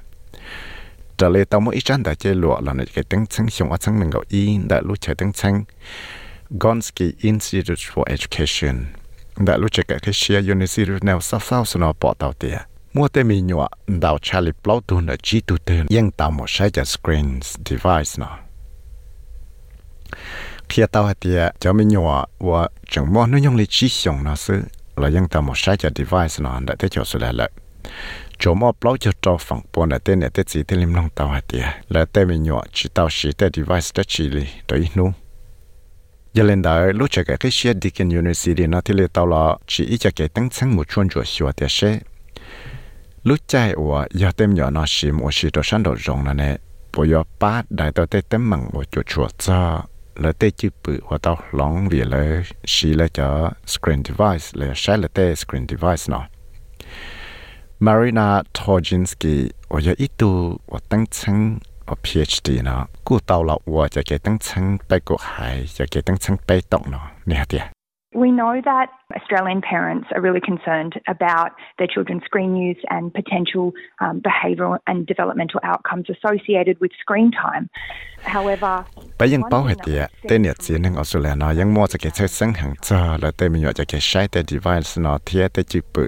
[1.18, 3.70] trở lại tao mỗi ít chăn đã chơi lụa là nơi cái tiếng sáng xong
[3.70, 5.64] ở sáng mình gọi y, đã lúc chơi tiếng sáng
[6.50, 8.84] Gonski Institute for Education,
[9.36, 12.58] đã lúc chơi cái cái share university nào sao sao sao nó bỏ tao tiệt
[12.94, 16.70] mua tên mình nhọ đào Charlie Plowton ở G tu tên nhưng tao một sai
[16.70, 18.38] cho screens device nó.
[20.68, 24.24] Khi tao hạt tiệt cho mình nhọ và chẳng mong nó nhung lấy chỉ xong
[24.24, 24.62] nó xứ,
[24.96, 27.50] là yên tao một sai cho device nó, đã thấy cho sự là lợi
[28.38, 31.08] chỗ mà bao cho cho phòng bốn là tên này tên gì tên lim long
[31.10, 34.46] tàu hạt tiền là tên mình nhỏ chỉ tàu chỉ tên device đó chỉ li
[34.68, 35.12] đấy nu
[36.34, 39.96] giờ lên đó lúc chạy cái xe Deakin University nó thì tàu là chỉ ít
[39.96, 42.00] cho cái tăng sáng một chuyên chỗ xua tiền xe
[43.22, 46.34] lúc chạy của giờ tên nhỏ nó chỉ một chỉ đồ sản đồ rong là
[46.34, 46.56] nè.
[46.96, 49.82] Bây giờ ba đại tàu tên tên măng một chỗ chỗ cho.
[50.14, 54.72] Là tên chữ bự hoặc tao lòng vì là chỉ là cho screen device là
[54.76, 56.26] sai là tên screen device nào.
[57.79, 67.69] Marina Torjinsky 我有一度我当成我 PhD 呢，顾到了我就给当成被国海，就给当成被动了，你好点。
[68.15, 73.73] We know that Australian parents are really concerned about their children's screen use and potential
[74.03, 77.63] um, behavioural and developmental outcomes associated with screen time.
[78.35, 78.73] However,
[79.17, 79.81] ไปยังเป้าเหตุ
[80.27, 86.03] เต้นเนี่ยจีนึงออสเตรเลียเนาะยังมัวจะเกิดใช้สังหังเจอแล้วเต้มีอยู่จะเกิดใช้แต่ device เนาะเทียแต่จีปุ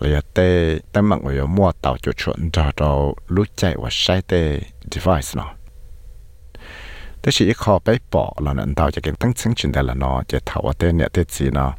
[0.00, 4.22] là tê tê mạng của mua tàu cho chuẩn cho cho lúc chạy và sai
[4.22, 5.54] tê device nó
[7.22, 9.94] thế chỉ khó bé bỏ là nó tàu cho cái tăng chứng chuyển đại là
[9.94, 11.74] nó chỉ thảo tê nhẹ tê gì nó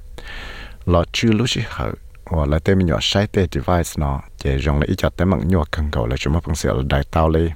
[0.85, 1.91] là chưa lúc chỉ hở
[2.25, 2.99] hoặc là tê mình nhỏ
[3.33, 6.81] device nó chỉ dùng là cho tê mạng nhỏ cầu là chúng ta phân xử
[6.89, 7.49] đại tàu lên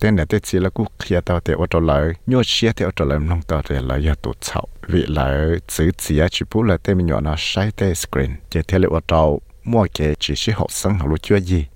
[0.00, 2.84] tên là tên chỉ là cú kia tao thì ở chỗ lại nhớ chia thì
[2.84, 5.34] ở chỗ lại nông tao thì lại giờ tụt sầu vì lại
[5.68, 8.30] chữ chỉ chỉ bù là tên mình nhỏ nó sai tên screen.
[8.50, 11.66] Chỉ theo lại ở chỗ mua cái chỉ số học sinh học lúc chưa gì.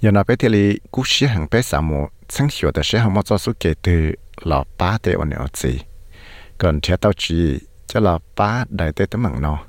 [0.00, 1.96] Giờ nó bé thì là cú sĩ hàng bé sao mà
[2.28, 5.36] sáng hiểu được sĩ học mà cho số kể từ là ba tên ở nhà
[5.54, 5.78] gì
[6.58, 9.64] còn theo tao chỉ cho là ba đại tên tấm mạng nào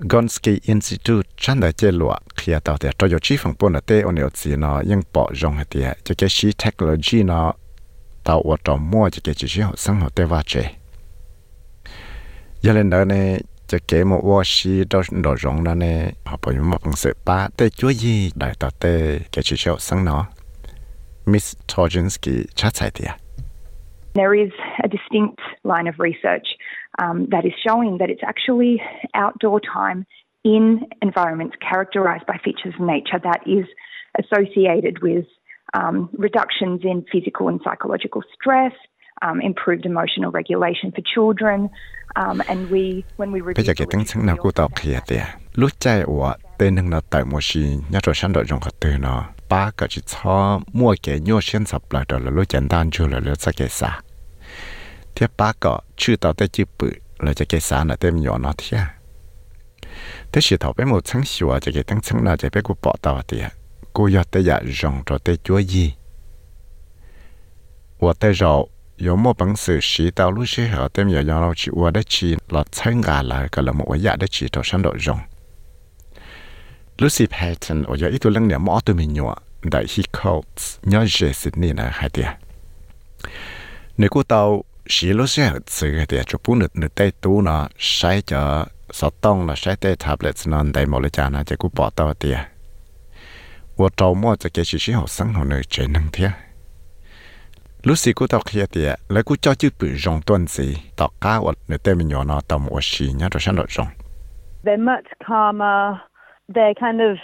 [0.00, 4.04] Gonski Institute chan da che lua khia ta te to yo chi phang pon te
[4.04, 7.52] on yo chi na yang po jong ha te che ke shi technology na
[8.22, 10.78] ta wa to mo che ke chi shi ho sang ho te wa che
[12.62, 16.36] ya len da ne che ke mo wa shi do do jong na ne ha
[16.36, 19.68] po yo mo ang se pa te chu yi da ta te ke chi shi
[19.68, 20.28] ho sang no
[21.26, 23.10] Miss Tojinski cha chai te
[24.14, 24.52] There is
[24.84, 26.46] a distinct line of research
[26.98, 28.80] um, that is showing that it's actually
[29.14, 30.06] outdoor time
[30.44, 33.66] in environments characterized by features of nature that is
[34.18, 35.26] associated with
[35.74, 38.72] um, reductions in physical and psychological stress,
[39.22, 41.68] um, improved emotional regulation for children,
[42.16, 45.16] um, and we when we bây giờ cái tiếng sáng nào của tao kia thì
[45.54, 48.70] lúc chạy của tên năng nó tại một gì nhớ rồi sáng đội trong cái
[48.80, 52.48] từ nó ba cái chỉ cho mua cái nhau xuyên sập lại đó là lúc
[55.17, 56.85] 简单就了了这个啥贴八个去到的就不
[57.19, 58.87] 了这个啥呢对nhỏ nó贴
[60.31, 63.51] แต่สิ头被冇成熟啊这个tiếng sáng nào这被我报道的
[63.93, 65.93] กู要的呀用着的注意
[67.99, 75.19] 我的肉有么本事洗到路时候，对面让老去我的去老参加了，个了么我也的去到上头用。
[76.97, 79.35] Lucy Patton 我有一度两年么对面用，
[79.69, 82.37] 但 he calls 鸟热是你呢还的。
[83.95, 92.37] 你估到 洗路时候这个的就不能能带多呢，晒着手动了晒带 tablets 呢，带冇了家呢，这估报道的。
[93.75, 96.31] 我周末这个是时候生活呢，只能听。
[97.83, 101.39] lúc xí cú tao kia tiệt lấy cú cho chữ bự rong tuần gì tao cá
[101.39, 103.87] vật nếu tên mình nhỏ nó tao một xí nhá rồi sang đội rong
[104.63, 105.97] They're much calmer.
[106.47, 107.17] They're kind of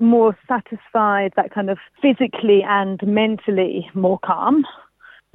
[0.00, 4.62] more satisfied, that kind of physically and mentally more calm.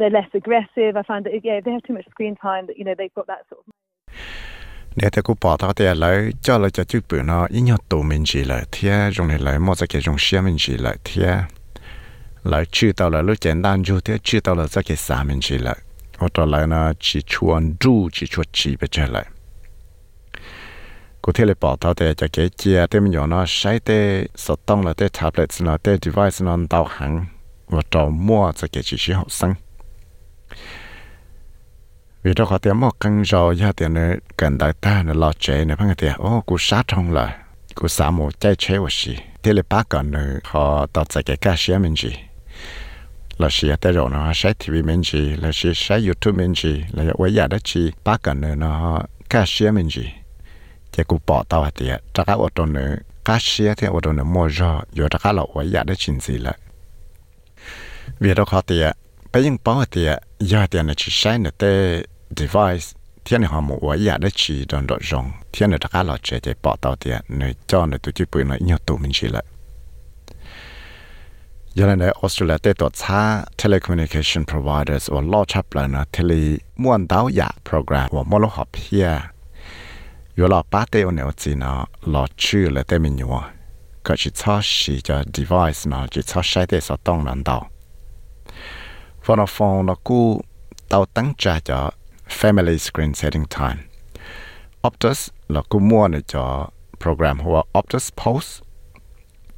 [0.00, 0.92] they're less aggressive.
[0.96, 3.14] I find that yeah, if they have too much screen time, that you know they've
[3.14, 3.74] got that sort of.
[4.96, 5.10] nếu
[5.76, 5.84] thì
[8.44, 9.10] lại thế
[9.88, 11.42] cái dùng xe mình chỉ lại thế
[12.44, 15.38] lấy chữ tao là lúc 简单 chút thế chữ tao là cái cái xa mình
[15.40, 15.58] chỉ
[16.18, 19.24] ở đó lại nó chỉ chuan du chỉ chuột chỉ bây giờ lại
[21.22, 24.54] cô thế là bảo tao thì cho cái chia thế mình nó sai thế sợ
[24.66, 27.26] tông là thế tablet nó thế device nó tao hẳn
[27.68, 29.54] và trò mua cho cái chỉ học sinh
[32.22, 35.32] vì đó họ tiếng một căn rồi ra tiền nữa cần đại ta nó lo
[35.32, 37.38] chế nữa phải tiền ô cú sát trong là
[37.74, 41.22] cú sát một chạy chế và gì thế là bác còn nữa họ tạo ra
[41.26, 42.10] cái cá sĩ mình gì
[43.38, 46.84] là sĩ tới rồi nó sẽ TV mình gì là sĩ sẽ YouTube mình gì
[46.92, 50.12] là vậy giờ đó chỉ bác còn nữa nó cá sĩ mình gì
[50.92, 54.12] chỉ cú bỏ tao thì chắc cả ô tô nữa cá sĩ thì ô tô
[54.12, 56.52] nữa mua rồi rồi chắc cả là vậy giờ đó chính gì là
[58.18, 58.44] vì đó
[59.33, 60.07] khó thì bây giờ bảo thì
[60.39, 62.03] giờ thì nó chỉ sai nó để
[62.37, 62.85] device
[63.25, 66.17] thiên họ một vậy giờ đó chỉ đòn độ rong thiên nó chắc cả là
[66.23, 69.11] chỉ để bỏ tao thì nó cho nó tụi chỉ bự nó nhiều tụ mình
[69.13, 69.43] chỉ lại
[71.75, 73.21] giờ này Australia ได้ตรวจช้า
[73.61, 76.33] telecommunication providers ว่าล่อชับเลยนะเทเล
[76.81, 79.07] ม้วนดาวอยา program ว่ามอลหอบเพีย
[80.35, 81.71] อยู่รอป้าเตอเนี่ยจีนะ
[82.13, 83.29] รอชื่อเลยเตมินอยู่
[84.05, 87.61] ก็จะชอบสีจะ device นะจะชอบใช้ได้สต้องนั้นดาว
[89.22, 90.40] phone phone nó cú
[90.88, 91.90] tàu tăng trả cho
[92.28, 93.76] family screen setting time.
[94.86, 96.68] Optus là cú mua này cho
[97.00, 98.62] program hoa Optus Post.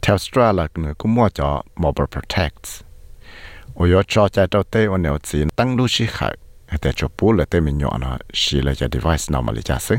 [0.01, 2.85] Telstra là nữa cú mua cho Mobile Protect.
[3.75, 6.37] Ôi yo cho cha đầu tê ôn nhiều gì tăng lưu chi khởi
[6.83, 9.63] để cho bố là tê mình nhỏ là xí là cho device nào mà lý
[9.63, 9.97] cha sức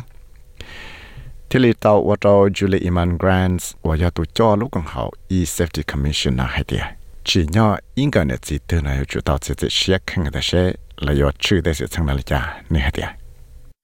[1.50, 5.12] thì lý tàu ô tô Julie Iman Grants và do tu cho lúc còn hậu
[5.30, 6.82] e-safety commissioner hay tiền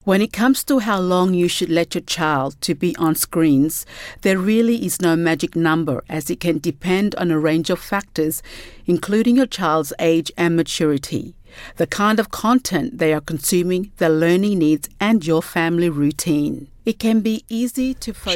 [0.06, 3.86] When it comes to how long you should let your child to be on screens,
[4.22, 8.42] there really is no magic number as it can depend on a range of factors,
[8.86, 11.36] including your child's age and maturity,
[11.76, 16.68] the kind of content they are consuming, their learning needs, and your family routine.
[16.86, 18.34] It can be easy to focus.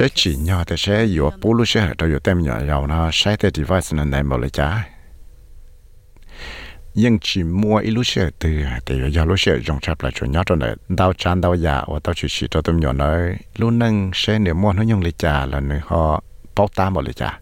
[6.95, 8.49] nhưng chỉ mua ít lúc xe từ
[8.85, 11.83] từ giờ lúc xe dòng chập lại cho nhát rồi này đau chán, đau dạ
[11.87, 15.01] và tao chỉ chỉ cho tụi nhỏ nói luôn nâng xe nếu mua nó nhung
[15.01, 16.23] lấy trà là nữa họ
[16.55, 17.39] bao ta một lấy trà.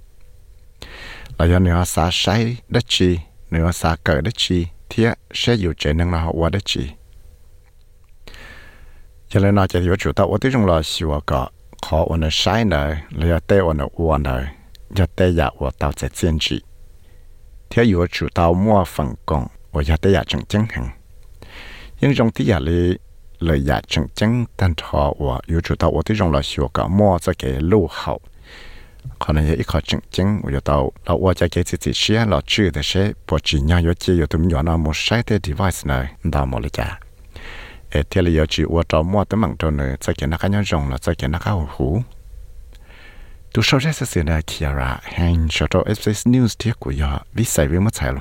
[1.38, 3.20] Là do họ xá say đất chi
[3.52, 6.90] nữa xá cờ đất chi thế xe dù chế năng là họ qua đất chi.
[9.30, 11.46] Cho nên nói chỉ có chủ tao ở tiếng trong là siêu à, cả
[11.88, 12.30] khó ở nơi
[12.66, 14.46] này là giờ tê ở nơi uo này
[14.96, 16.62] giờ tê dạ ở tao sẽ kiên trì
[17.72, 20.90] theo dõi chủ tàu mua phần còn và giá tới giá chẳng chẳng hẳn.
[22.16, 22.60] Trong tí giá
[23.40, 26.42] lời giá chẳng chẳng tan thọ và yếu chủ tàu và tí trong là
[26.88, 28.20] mua cái lưu hậu.
[29.20, 30.92] Còn này ít khó chẳng chẳng và yếu là
[31.22, 34.14] và cho cái chỉ chỉ xe là chữ thế xe bỏ chỉ nhau yếu chế
[34.14, 37.00] yếu tùm nhỏ nào một sai device này đào một lý giá.
[37.92, 38.64] Thế là yếu chỉ
[39.04, 40.48] mua tấm mạng trâu này cho cái nó khá
[41.18, 42.02] cái nó khá hủ
[43.54, 47.46] tu sau sẽ sẽ là kia ra hàng cho SBS News tiếc của yo vì
[47.46, 48.12] sai với mất sai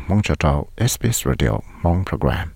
[0.89, 2.49] SBS Radio, mong program.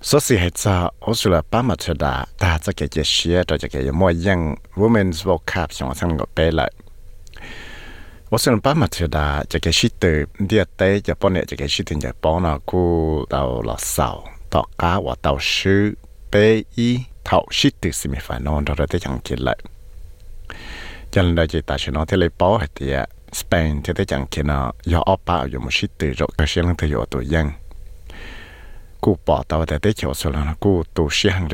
[0.00, 3.68] So si het sa Australia pa ma chada ta cha ke ke shia ta cha
[3.68, 6.72] ke mo yang women's world cup sang sang go pe lại
[8.33, 8.33] 例。
[8.33, 15.95] 我想把马特达这个是的，第一代就帮你这个是的就帮那个到老少到家或到书
[16.29, 19.55] 北一头是的是没烦恼，到这样进来。
[21.11, 22.93] cho nên là chỉ ta sẽ nói thế lấy bảo hay thì
[23.31, 26.47] Spain thì thế chẳng kia nó do ở bao giờ một sĩ từ rồi cái
[26.47, 27.51] xe lăng thì có tuổi dân
[29.01, 31.47] cú bỏ tàu tại thế chỗ số là cú tu sĩ hàng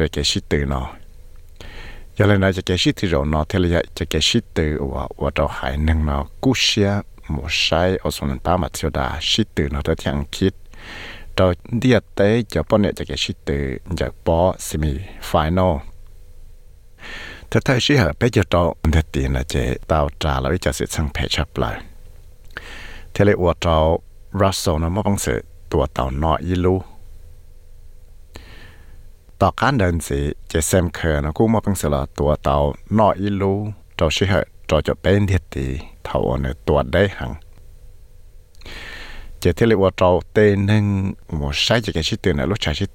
[2.23, 4.83] ยาเลนจะแกชิตที่เราเนาะเทเลยจะแกชิตตัว
[5.21, 6.91] ว่าเราหายหนึ่งเนาะกุเชีย
[7.35, 10.55] มดใช้เอาส่วนป้ามาเทียวดาชิตตัวเนาเราที่อังคิด
[11.35, 11.45] เรา
[11.79, 13.61] เดียดเตยจะป้อนเนี่ยจะแกชิตตัว
[14.01, 14.93] จากปอซิมี
[15.27, 15.75] ไฟแนล
[17.51, 19.55] ถ้าท้าชิหาไปจะต่อเดตีนะเจ
[19.89, 21.77] เตาวจาแล้วจะเสียจสังเพชับเลย
[23.13, 23.77] เทเลอวดเรา
[24.41, 25.27] รัสโซนะมาบังเส
[25.73, 26.77] ตัวเต่าน้อยิลู
[29.40, 32.36] phí là tua ở bây giờ thế gì này cô chỉ mua bằng sự tua
[32.36, 33.14] tàu nọ
[35.28, 35.42] thiệt
[39.42, 40.22] thế gì là cho đâu
[41.36, 42.86] lúc sĩ hay gì trong địa tiền này chị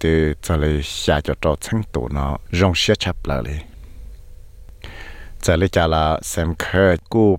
[0.48, 2.38] Alisa Russell nó
[7.11, 7.38] cô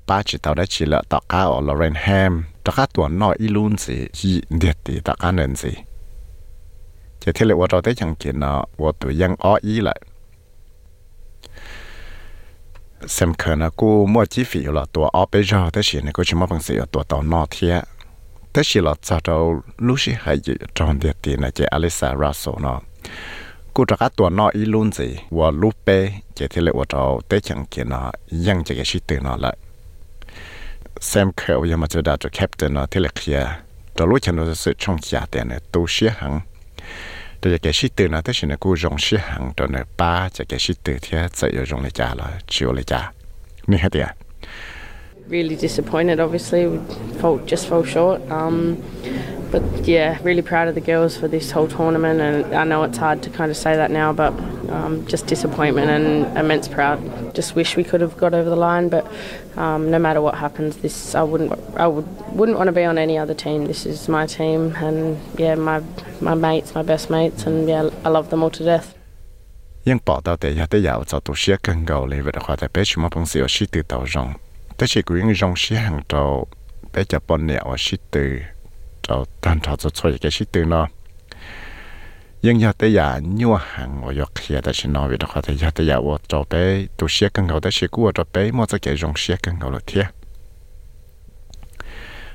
[2.63, 5.19] cho các tua nọ ý luôn gì và lúc bé chị thì lại và cho
[5.19, 5.84] tế chẳng kia nó ยังจะ
[7.28, 9.98] จะเทเลว่าเราได้ยังเกณฑ์เนาะว่าตัวยังอ้ออีเลย
[13.18, 17.74] สำคัญนะกูมั่วจีฟีละตัวอ้อไปรอแต่เสียนะกูชิมาบังเสียตัวตอนนอเทีย
[18.50, 19.36] แต่เสียละจะเรา
[19.86, 20.36] ลูกชิหาย
[20.76, 22.78] จอนเดียตีนะเจอลิซาราโซเนาะ
[23.74, 25.98] กูจะกัดตัวนออีลุนสิว่าลูกเป้
[26.36, 28.14] จะเทเลว่าเราได้ยังเกณฑ์เนาะ
[28.46, 29.52] ยังจะแกชิตื่นเนาะละ
[31.10, 33.40] Sam Kerr ยังมาเจอดาจะแคปเตอร์เนาะที่เล็กเคีย
[33.96, 36.32] ตัวลูกฉันเราจะสืบช่องยาแต่เนี่ยตัวเสียหัง
[37.42, 37.72] cái sĩ từ nó lại xem khờ bây giờ mà cho đã cho captain nó
[37.72, 37.72] thì là kia cho lúc chân nó sự trong nhà tiền này tu sĩ hằng
[37.72, 40.44] để cái sĩ từ nó thế là cô dùng sĩ hằng cho nó ba cho
[40.48, 43.12] cái sĩ từ thì sẽ dùng lại trả là chiều lại trả
[43.66, 44.25] như thế đấy
[45.28, 46.20] really disappointed.
[46.20, 46.78] Obviously, we
[47.20, 48.20] fall, just fell short.
[48.30, 48.82] Um,
[49.50, 52.98] but yeah, really proud of the girls for this whole tournament, and I know it's
[52.98, 54.32] hard to kind of say that now, but
[54.70, 56.98] um, just disappointment and immense proud.
[57.34, 59.06] Just wish we could have got over the line, but
[59.56, 62.98] um, no matter what happens, this I wouldn't I would wouldn't want to be on
[62.98, 63.66] any other team.
[63.66, 65.80] This is my team, and yeah, my
[66.20, 68.88] my mates, my best mates, and yeah, I love them all to death.
[69.90, 74.28] ยังปอดเอาแต่ยาแต่ยาวจะตัวเชียกันเกาเลยเวลาความแต่เป็ดชุมพงเสียวชีติเต่ารง
[76.09, 76.23] เรา
[76.91, 78.31] ไปจะปนเนี่ยว่าชิตือ
[79.05, 80.85] เราตันเราจะช่วยแกชิตือเนาะ
[82.45, 86.53] ยังอยากแต่อยากยั่วหังว่าอยากเคลียแต่ชินอวิดเขาแต่อยากแต่อยากว่าเราไป
[86.97, 90.05] ตัวเสียกันเขาแต่ชีกูว่าเราไปมั่วจะแกจงเสียกันเขาเลยเทีย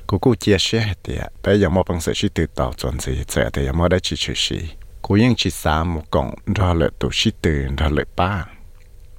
[0.07, 4.59] กูกูเจียเสียเดียไปยังมอบังเสียชิตือต่อจนสิเจอแต่ยังมอได้ชิชิชี
[5.05, 6.27] กูยังชิสามกง
[6.57, 7.81] รอเลยตัวชิตือร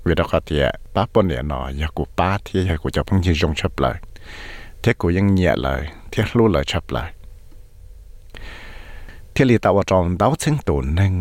[0.05, 3.95] เวลาเขาเทียป้าปนเนี่ยหนออยากกูป้าเทียอยากกูจะพึ่งยืนยงชับเลย
[4.79, 7.07] เทียกูยังเงียเลยเทียรู้เลยชับเลย
[9.31, 11.13] เทียลีตาวจองดาวเชิงตัวหนึ่ง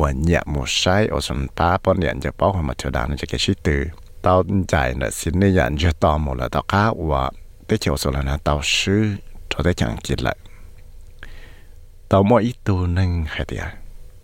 [0.00, 3.82] วันเนี่ยหมดใช้อสุนป้าปนเนี่ยจะป้องมาเจอดานจะแกชิตือ
[4.24, 7.22] ตอนใจเนี่ยสินเนี่ยจะต่อหมดเลยต่อข้าว่า
[7.66, 9.02] ได้เจียวส่วนนะตาวซื้อ
[9.50, 10.36] จะได้จังกินเลย
[12.10, 13.64] ตาวมอีตัวหนึ่งใครเดีย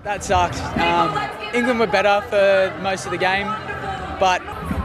[0.07, 0.61] That sucks.
[0.78, 1.36] Um...
[1.55, 3.49] England were better for most of the game,
[4.18, 4.40] but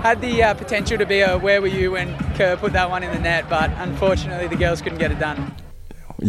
[0.05, 3.03] had the uh, potential to be a where were you when Kerr put that one
[3.03, 5.39] in the net, but unfortunately the girls couldn't get it done.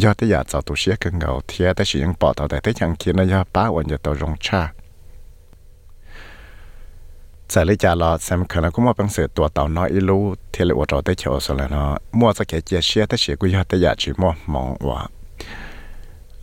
[0.02, 4.62] ยอดที่อยากจะตัวเชียกันเงาเทียแต่ฉันยังปอดต่าแต่ที่ยังคิดนะยอดป้าวันจะตัวรงชา
[7.52, 10.18] จายเลยจ่าลอแซมขณนก็มัเป็นเสือตัวเต่าน้อยอีลู
[10.50, 11.82] เทเลอวดเราได้เชียวสละนะ
[12.18, 15.00] มัวสะเกเจียเชียแต่เชียกุยอดที่อยากชิมมองว่า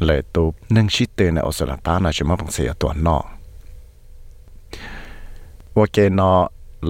[0.05, 3.25] เลยตูบนึ่งชิดเตือนเอสละป้านะอยชิมว่าเป็นเสือตัวนอก
[5.79, 6.31] ว่าเกนอ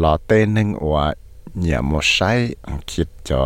[0.03, 1.05] ลอเต้นึงว่า
[1.59, 2.31] เนี่ยมอใช้
[2.91, 3.39] คิดจะ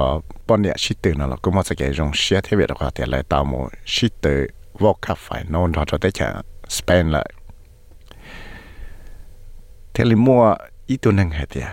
[0.47, 3.53] ปอนเนี่ยชิตเตนเราก็มาจะเกยงเชียเทเวิตกว่าแต่เลยตามม
[3.93, 4.25] ชิตเต
[4.83, 6.27] วอกคับไฟนอนเราจะได้แค่
[6.77, 7.29] สเปนเลย
[9.91, 10.43] เทลิมัว
[10.87, 11.63] อีตัวนึงเหตุ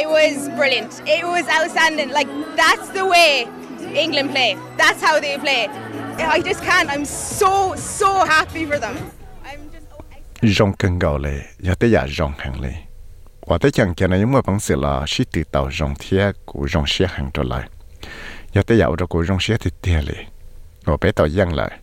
[0.00, 0.92] It was brilliant.
[1.16, 2.10] It was outstanding.
[2.18, 2.30] Like
[2.60, 3.30] that's the way
[4.04, 4.50] England play.
[4.80, 5.62] That's how they play.
[6.36, 6.88] I just can't.
[6.94, 7.06] I'm
[7.40, 7.52] so
[8.00, 8.96] so happy for them.
[10.52, 12.72] Rong cần gạo lệ, giờ tới giờ rong hàng lệ.
[13.46, 16.66] Và tới chẳng kia này mà bằng sự là sĩ tự tàu rong thia của
[16.68, 17.68] rong xe hàng trở lại.
[18.52, 20.24] Giờ tới giờ rồi của rong xe thì tia lệ.
[20.84, 21.78] Và bé tàu giang lại.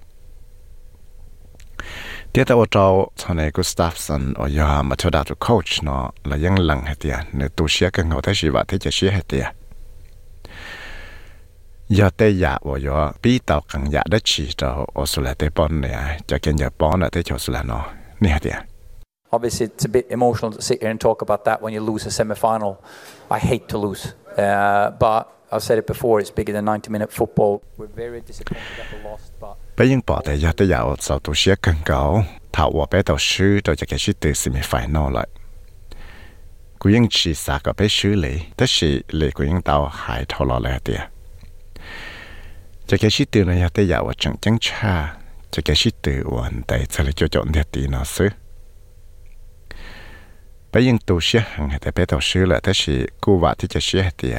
[2.33, 6.37] Tiếp theo trâu sau này của Staffson ở giờ mà cho đạt coach nó là
[6.37, 9.11] giang lặng hết tiền, nếu tu xe cần gạo tới gì vạ thế chỉ xế
[9.11, 9.45] hết tiền
[11.89, 15.33] giờ tây dạ và giờ bí tàu càng dạ đất chỉ cho ở số là
[15.33, 17.85] tây này cho cái nhà bọn là tây cho số nó
[18.23, 18.51] nè đi
[19.35, 22.05] Obviously, it's a bit emotional to sit here and talk about that when you lose
[22.07, 22.75] a semi-final.
[23.31, 26.21] I hate to lose, uh, but I've said it before.
[26.21, 27.61] It's bigger than 90-minute football.
[27.77, 29.57] We're very disappointed that we lost, but.
[29.77, 33.01] bây giờ bỏ tại giờ tây dạ sau tu sĩ càng cao, thảo và bé
[33.01, 35.27] tàu sư cho cái sự từ semi-final lại.
[36.79, 40.25] Cú yên chỉ xa cái bé sư lì, tất sĩ lì cú yên tàu hải
[40.29, 41.01] thâu lọ lại tiệt
[42.87, 45.15] cho cái sĩ tử này tới giờ chẳng chẳng cha
[45.53, 48.29] cho cái sĩ tử hoàn tại cho lại cho chọn đẹp tí nó xứ
[50.71, 53.55] bây giờ tôi sẽ hàng hay tại bé tàu sư là thế sĩ cô vợ
[53.57, 54.33] thì cho sĩ thì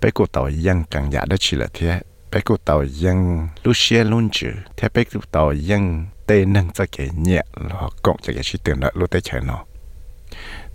[0.00, 2.00] bé cô tàu dân càng giả đó chỉ là thế
[2.30, 6.70] bé cô tàu dân lúc xe luôn chữ thế bé cô tàu dân tê nâng
[6.70, 9.64] cho cái nhẹ là cộng cho cái sĩ tử nó lúc tới chạy nó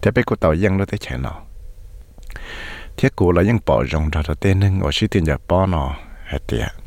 [0.01, 1.41] thế bé cô tàu dân lúc tới chạy nó
[2.97, 5.95] thế cô là dân bỏ rong ra tê nâng ở sĩ tử nhà bỏ nó
[6.25, 6.86] hết tiệt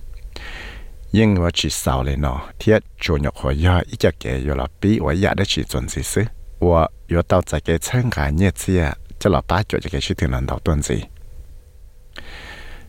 [1.19, 6.23] ยิ่งว่าชีสาวเลยเนาะเทียจูนยกหัวยออีจะเกยอยู่ละปีว่าอยากได้ชีจวนสิซึ
[6.67, 8.83] ว่าอยู่เตาจะเกยเชิงขายเนี่ยเสีย
[9.21, 10.99] จะหลับป้าจวดจะเกยชื่ถึงนั้นดอกต้นสิ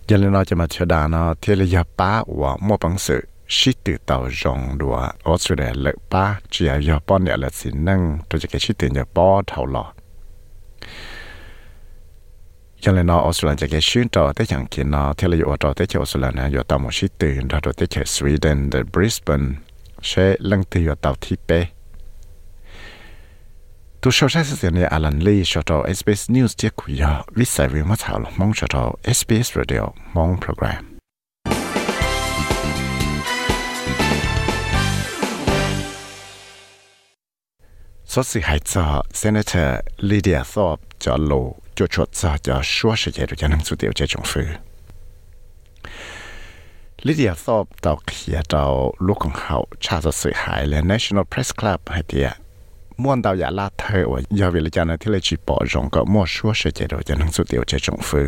[0.07, 3.21] ยันเลยเนาะจะมาเชดาเนาะเทียเลยป้าว่ามั่วปังสือ
[3.55, 4.95] ชิตือเต่าจงดัว
[5.27, 7.99] ออสเตรเลียเลืป้าเจียยอป้อนเนี่ยละสินั่ง
[8.29, 9.85] ตัวจะเกยชื่ถึงจะป้อเท่าหล่อ
[12.81, 15.55] cho nên nó Australia chỉ cái chuyến trò tới chẳng kia nó theo là dụ
[15.59, 18.69] trò tới chơi Australia này dụ tàu một chiếc từ, ra rồi tới chơi Sweden
[18.71, 19.53] tới Brisbane,
[20.01, 21.65] sẽ lăng từ dụ tàu thi bê
[24.01, 27.47] tu sau sẽ sẽ này, Alan Lee cho trò SBS News tiếp của giờ, viết
[27.47, 30.97] sai về mất hảo mong cho trò SBS Radio, mong program.
[38.05, 41.55] Sốt sự cho Senator Lydia Thorpe cho lộ
[41.87, 44.59] จชดซาจะชัวเสียดูจะนั่ง就说大家说是也就จ能做到这种事。
[47.05, 48.63] ลิเดียสอบดอกเขียดา
[49.07, 52.29] ลูกของเขาชาติสวอหายและ National Press Club ให้เดีย
[53.01, 58.27] ม่วนดาวยาลาเธอว่ายาเวลจานาที่เลยจีปอจงก็มั่วชั่วเสียดูยวจะนั่งสุดเดียวจะจงฟื้อ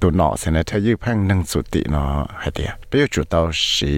[0.00, 2.08] ตัวหนอเสนเธอยื้อพังนังสุติเนาะ
[2.40, 3.40] ให้เดียไปอยู่จุดเตา
[3.72, 3.94] สี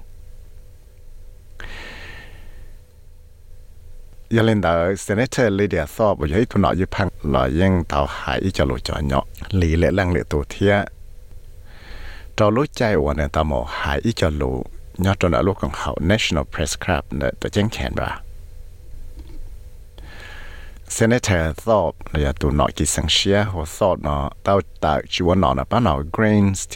[4.30, 8.06] giờ lên đó Senator Lydia Thorpe bây giờ tụi nó giúp phăng là những tàu
[8.10, 10.86] hải cho lối cho nhỏ lý lệ lăng lệ tổ thiệt
[12.36, 14.66] cho lối chạy của nên tao mò hại ý cho lũ
[14.98, 18.20] nhớ cho nó lúc còn hậu National Press Club để tự chứng khen bà
[20.88, 25.42] Senator Thorpe là tụi nó kỳ sáng xia hoặc Thorpe nó tao tạo chỉ muốn
[25.42, 26.70] nó là bắt nó Greens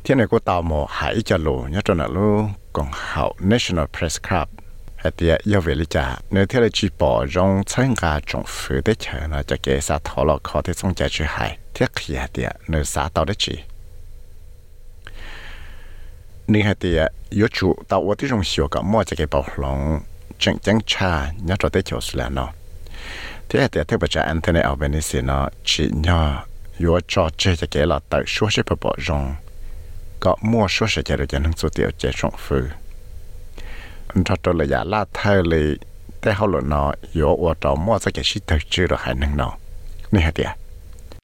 [0.03, 3.85] thiên này có tàu mò hải cho lô nhớ cho nó lô còn hậu National
[3.99, 4.47] Press Club
[5.03, 6.17] hạt địa yêu về lý trả.
[6.31, 7.93] Nếu theo là chỉ bỏ rong chân
[8.25, 11.25] trồng phứ để chờ nó cho kẻ sa thọ lọ khó thế xong trả chữ
[11.27, 11.57] hại.
[11.73, 13.59] Thiết khi hạt địa nếu sa tàu đấy chỉ.
[16.47, 19.79] Nên hạt địa yếu chủ, tàu ở ที่รอง hiểu กับมั่วจะเก็บบอกลง
[20.41, 21.11] จังจังชา
[21.45, 22.49] เนี่ยจะได้เขียวสุดแล้วเนาะ
[23.47, 26.29] ที่หาดเดียเทปจะอันเทนเอาเบนิสิเนาะจีเนาะ
[26.83, 29.23] ยัวจอเจจะเกลอตัดชัวเชปปอจง
[30.23, 32.82] ก็มั่วชัวเชจะเรียนหนังสือเดียวเจชงฟื้น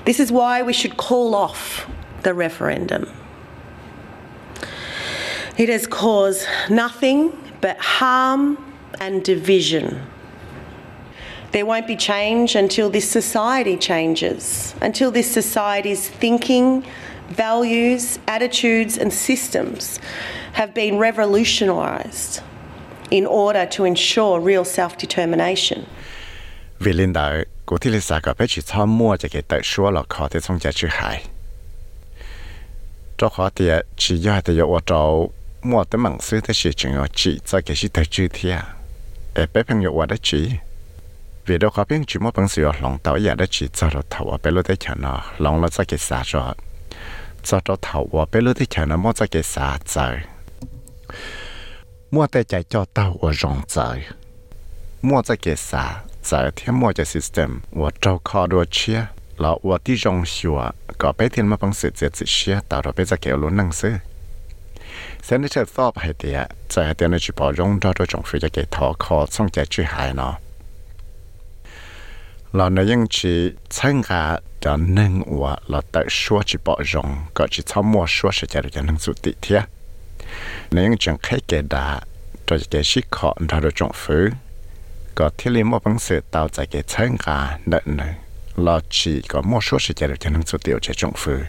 [0.05, 1.89] This is why we should call off
[2.23, 3.07] the referendum.
[5.57, 7.31] It has caused nothing
[7.61, 8.57] but harm
[8.99, 10.01] and division.
[11.51, 16.85] There won't be change until this society changes, until this society's thinking,
[17.29, 19.99] values, attitudes, and systems
[20.53, 22.41] have been revolutionised.
[23.09, 25.77] in order to ensure real self-determination.
[26.79, 27.33] Vì linh đạo,
[27.65, 30.59] cụ là sao bé chỉ tham mua cho cái tài số là khó để trong
[30.59, 31.23] giá trị hại.
[33.17, 33.49] Cho khó
[33.97, 35.31] chỉ do thì yêu trâu
[35.63, 38.63] mua tới mạng sư thế chỉ chừng ở chỉ cái sự tài chữ thì à,
[39.35, 40.49] ở bé phăng yêu đó chỉ.
[41.45, 44.01] Vì đó khó biết chỉ mua bằng sự lòng tàu giả đó chỉ cho đầu
[44.09, 46.53] thầu ở bé lối thế chả nó lòng nó sẽ cái sao rồi.
[47.43, 50.17] Cho đầu thầu ở bé lối thế chả nó mua cho cái sao rồi.
[52.13, 53.75] มัวแต่ใจจอเต้าอวรองใจ
[55.07, 55.83] มั่วจะเกษา
[56.25, 58.99] ใจเทียมมั่วจะสิสเต็มว่าเจ้าคอดัวเชีย
[59.39, 60.59] แล้วว่าที่รองชัว
[61.01, 63.95] ก็ไปเทียนมาปังสือเจ็ดสิเชียต่เราไปจะเกี่ยวลุ้นังซื้อ
[65.23, 66.39] เซนที่เธอสอบให้เดีย
[66.69, 70.33] ใจเดียในจุดปอรงจอดจงฟิจะเกทอคอส่งใจช่วยหายเนาะ
[72.55, 73.33] เราในยังชี
[73.75, 74.23] ช่งกา
[74.63, 77.07] จะนึ่งว่าเราแต่ชัวจุบปอรง
[77.37, 79.61] ก็จะทำมัวชัวเสียใจเรากันั่งสุดติเทีย
[80.71, 82.01] nếu chẳng khai kẻ đã
[82.45, 84.29] cho kẻ sĩ khó ra được trọng phứ
[85.15, 87.81] có thiết lý một bằng sự tạo ra kẻ chân cả nợ
[88.57, 91.39] là chỉ có một số sự kẻ được cho năng số tiểu trẻ trọng phứ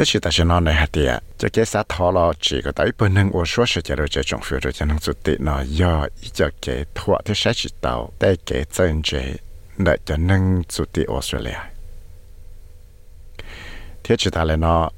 [0.00, 2.72] tất sự ta sẽ nói này hạt tiệt cho cái sát thọ lo chỉ có
[2.72, 5.12] tới bên nâng ô số sự chế độ chế trọng phiêu rồi cho năng sự
[5.24, 9.34] tị nó do ý cho cái thọ thế sát chỉ tàu để cái chân chế
[9.78, 11.58] đợi cho nâng sự tị Australia.
[14.04, 14.90] Thế chỉ ta lại nó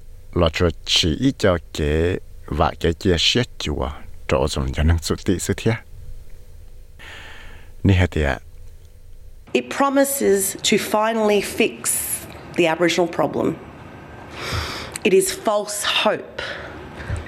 [9.52, 12.26] It promises to finally fix
[12.56, 13.58] the Aboriginal problem.
[15.04, 16.40] It is false hope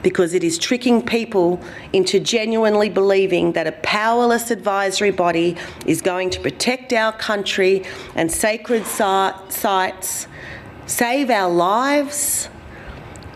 [0.03, 1.61] because it is tricking people
[1.93, 7.85] into genuinely believing that a powerless advisory body is going to protect our country
[8.15, 10.29] and sacred sites,
[10.87, 12.49] save our lives,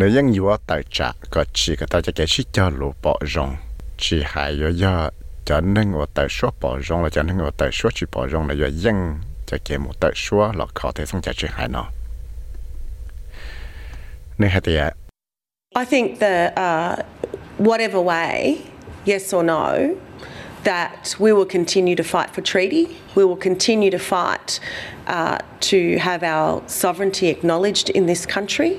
[0.00, 3.50] nếu ยังอยู่ tại trạ ก็ chỉ ก็ต้องจะแก่ชิจาลูปอจง
[4.02, 5.10] chỉ หายเยอะ
[5.48, 8.98] จะนึ่งว่าแต่ชัวปอจงแล้วจะนึ่งว่าแต่ชัวชีปอจงแล้วยัง
[9.48, 11.86] จะเกี่ยมแต่ชัวหลอกเขาแต่ส่งจะชีหายเนาะ
[14.40, 14.82] นี่ฮะเตีย
[15.82, 16.34] I think the
[16.66, 16.92] uh,
[17.66, 18.34] whatever way
[19.10, 19.62] yes or no
[20.66, 22.84] that we will continue to fight for treaty.
[23.14, 24.60] We will continue to fight
[25.06, 25.38] uh,
[25.70, 28.78] to have our sovereignty acknowledged in this country.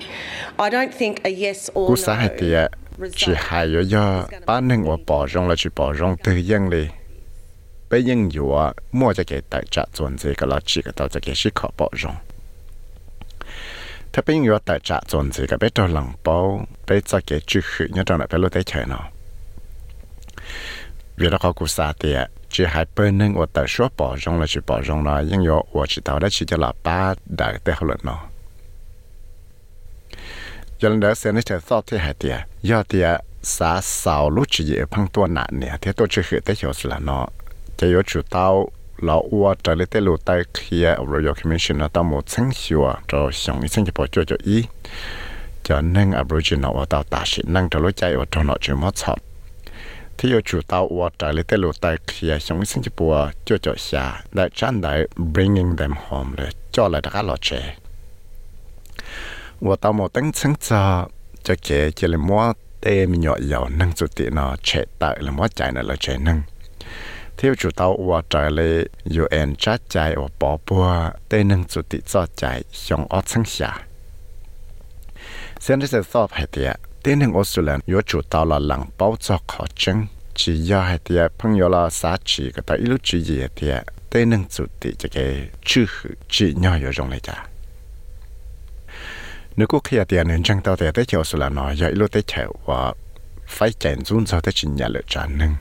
[0.60, 2.68] I don't think a yes or no.
[3.16, 6.70] chỉ hay yo yo ba nâng ở bỏ rong là chỉ bỏ rong từ dân
[6.70, 6.88] li
[7.90, 11.08] bây giờ yo mua cho cái tài trợ chuẩn gì cái là chỉ cái tao
[11.08, 12.16] cho cái sĩ khó bỏ rong
[14.14, 17.40] thế bây giờ tài trợ chuẩn gì cái bây giờ lòng bao bây giờ cái
[17.48, 19.12] chữ khử nhớ trong này bây giờ tới chơi nào
[21.20, 22.20] เวลาเขากูสาเตีย
[22.54, 27.00] จีไฮเปอนหนึ่งอดแต่ชัวปอจงละจีปอจงละยังยออวจีเตาได้ชีจะหลับป้า
[27.38, 28.20] ได้แต่เขาหลุดเนาะ
[30.82, 32.36] ยันเดอเซนิเตอร์ซอที่หายเตีย
[32.70, 33.08] ยอเตีย
[33.56, 37.26] สาสาวลุจีเยพังตัวหนาเนี่ยเทตัวจีคืเแต่เขียวสละเนาะ
[37.78, 38.48] จะยอจูเตา
[39.04, 44.58] เราอวดจะเลเตลูไตเคลียรอยคอมมิชชั่นนะต้องมดเส้งชัวจราส่งอีเส้นจะพอจ่วยจ่อี
[45.66, 49.27] จะนั่งอับรูจินเอาตาตาชินั่งจะรู้ใจว่าจะนอจะมอดสอบ
[50.18, 53.30] thì ở chủ tàu ở tại lễ tế lộ tại kia sống sinh chỉ bùa
[53.46, 57.76] cho cho xa để chăn đại bringing them home để cho lại các lọ trẻ
[59.62, 61.08] ở tàu một tính chứng cho
[61.44, 65.18] cho kể chỉ là mua tê mình nhỏ giàu nâng chủ tiện nó trẻ tại
[65.22, 66.42] là mua chạy là trẻ nâng
[67.38, 68.84] theo chủ tàu ở tại lễ
[69.20, 73.46] UN chắc chạy ở bỏ bùa tê năng chủ tiện cho chạy sống ở chứng
[73.46, 73.78] xa
[75.60, 79.39] Sen sẽ sắp hết tiệt tên hình Australia yếu chủ tàu là lăng bao cho
[79.49, 83.21] khó chứng chỉ do hai tia phong yếu là xã chỉ cái tại lúc chỉ
[83.21, 85.87] gì tia tên hình chủ tị cho cái chữ
[86.29, 87.47] chỉ nhỏ yếu rong này cha
[89.57, 92.23] nếu có khi tia nên chẳng tàu tia tới chiều Australia nói giờ lúc tới
[92.27, 92.93] chiều và
[93.47, 95.55] phải chạy run sau tới chỉ nhà lựa chọn nâng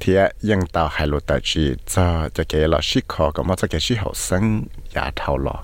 [0.00, 0.12] thì
[0.50, 2.04] ยังตาให้รู้แต่จีจะ
[2.36, 4.44] จะเกลอชิคอก็มาจะเกชิหอสัง
[4.94, 5.56] ยาเท่าหลอ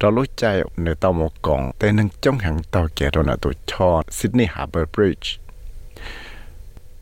[0.00, 3.36] đó lối chạy nếu tàu một cổng tên nâng trong hàng tàu kia đó là
[3.36, 5.42] tụi cho Sydney Harbour Bridge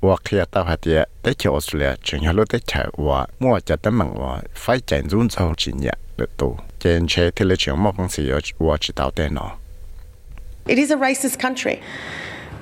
[0.01, 3.61] và khi tàu hạt địa tới chiều Australia chẳng hạn lúc tới chạy và mua
[3.61, 7.45] cho tấm bằng và phải chạy run sau, chỉ nhẹ được tụ trên chế thì
[7.45, 9.51] lấy chuyện một công sự và chỉ tàu tên nó
[10.67, 11.77] It is a racist country.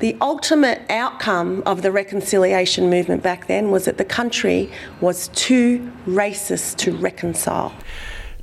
[0.00, 4.68] The ultimate outcome of the reconciliation movement back then was that the country
[5.00, 7.70] was too racist to reconcile.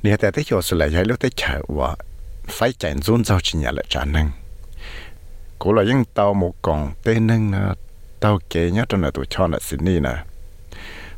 [0.04, 1.42] เนี่ยแต่ที่โยสุเลยให้ลูกได้เฉ
[1.78, 1.90] ว่า
[2.54, 4.26] ไฟแจนซุนเจ้าชิญญาละจานัง
[5.60, 7.62] กูเลยยังเตาหมกองเต้นึงนะ
[8.20, 10.14] เตาเกยเนี่ยตอนนั้นตัวชอนละสินี่นะ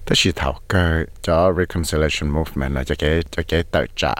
[0.06, 0.82] ถ้าชีเถาก็
[1.26, 4.12] จะ reconciliation movement นะจะเกยจะเกยเตาจะ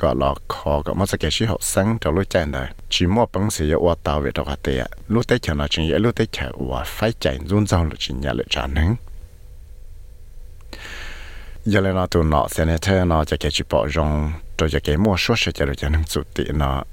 [0.00, 2.62] ก็ลอคอก็มาสเกชิหกสังจะรู้แจ้งได้
[2.92, 6.38] ชิมว่าปังเสียว่าเตาเวทกาเตะลูกได้เฉนะจริงๆลูกได้เฉ
[6.70, 8.90] ว่าไฟแจนซุนเจ้าละชิญญาละจานัง
[11.66, 14.70] giờ lên nó tụ nọ sẽ nên thế nó cho cái chỉ bỏ rong rồi
[14.70, 16.84] cho cái mua số sẽ cho được cho nên chủ tị nó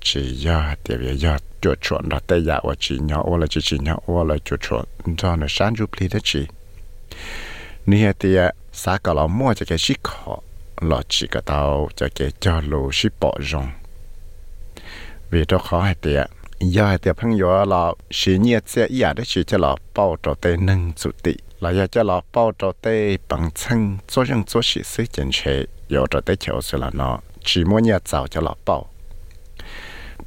[0.00, 3.46] chỉ giờ thì bây giờ chuột chuột nó tây giả và chỉ nhỏ và là
[3.50, 6.46] chỉ chỉ nhỏ và là chuột chuột cho nó sáng chụp lý đó chỉ
[7.86, 8.36] nè thì
[8.72, 10.38] xã cả là mua cho cái chỉ khó
[10.80, 13.68] là chỉ cái tàu cho cái cho lô ship bỏ rong.
[15.30, 16.16] Vì đó khó hay thì
[16.60, 20.56] giờ thì 朋友 là sĩ nhiệt sẽ ý đó chỉ cho là bao cho tây
[20.56, 24.60] nâng chủ tị là giờ cho là bao trò tê bằng chân cho dân cho
[24.62, 28.26] sĩ sư chân chế yếu trò tê chiều sư là nó chỉ muốn nhà giàu
[28.26, 28.86] cho là bao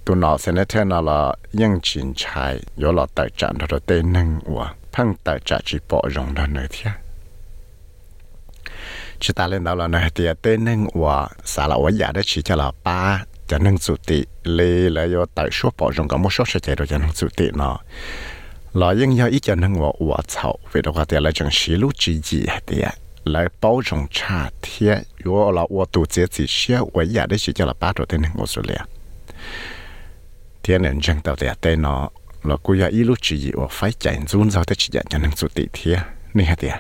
[0.06, 3.80] tụ nó sẽ nên thế nào là dân chính trái yếu là tài trạng đó
[3.86, 6.92] tê nâng và phăng tài trạng chỉ bỏ rộng đó nữa thế
[9.20, 12.24] chỉ ta lên đó là này thì tên nên và xã là ở nhà đấy
[12.26, 16.08] chỉ cho là ba cho nên chủ tịch lê là do tại số bỏ trong
[16.08, 17.80] có một số sự chế độ cho nên chủ tịch nó
[18.74, 21.76] là nhưng do ý kiến nên và và chậu vì đó thì là chẳng xí
[21.76, 22.84] lúc chỉ gì thì
[23.24, 24.96] lại bảo trọng cha thiết
[25.26, 28.06] yo là và tổ chức chỉ xe ở nhà đấy chỉ cho là ba đồ
[28.06, 28.80] tên nên Australia
[30.64, 32.10] thiên nên chẳng tao thì tên nó
[32.44, 35.18] là cô ya ít lúc chỉ gì và phải chạy run rồi tới chỉ cho
[35.18, 35.98] nên chủ tịch thiết
[36.34, 36.74] này hả tiệt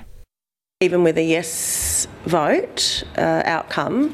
[0.82, 4.10] Even with a yes vote uh, outcome,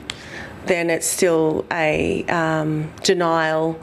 [0.66, 3.76] then it's still a um, denial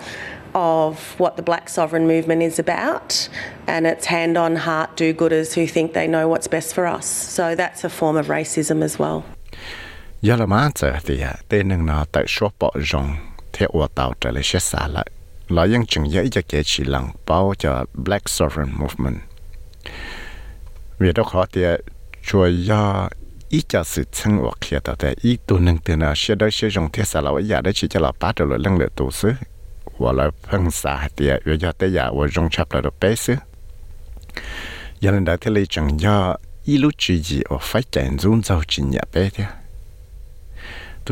[0.54, 3.28] of what the black sovereign movement is about,
[3.66, 7.06] and it's hand on heart do gooders who think they know what's best for us.
[7.06, 9.22] So that's a form of racism as well.
[10.22, 13.16] giờ là má giờ thì à tên nâng nó tại số bỏ rong
[13.52, 15.06] theo ô tàu trở lại xét xa lại
[15.48, 19.16] là những chừng giấy cho kẻ chỉ lặng bao cho Black Sovereign Movement
[20.98, 21.62] vì đó khó thì
[22.22, 23.08] chùa do
[23.48, 26.50] ít cho sự chân hoặc kia tao tại ít tu nâng từ nào sẽ đối
[26.50, 28.86] sẽ dùng thiết xa là bây giờ đấy chỉ cho là bắt được lăng lệ
[28.96, 29.32] tu sư
[30.02, 30.30] và là
[32.74, 33.00] là được
[35.90, 36.36] giờ
[36.98, 37.20] chỉ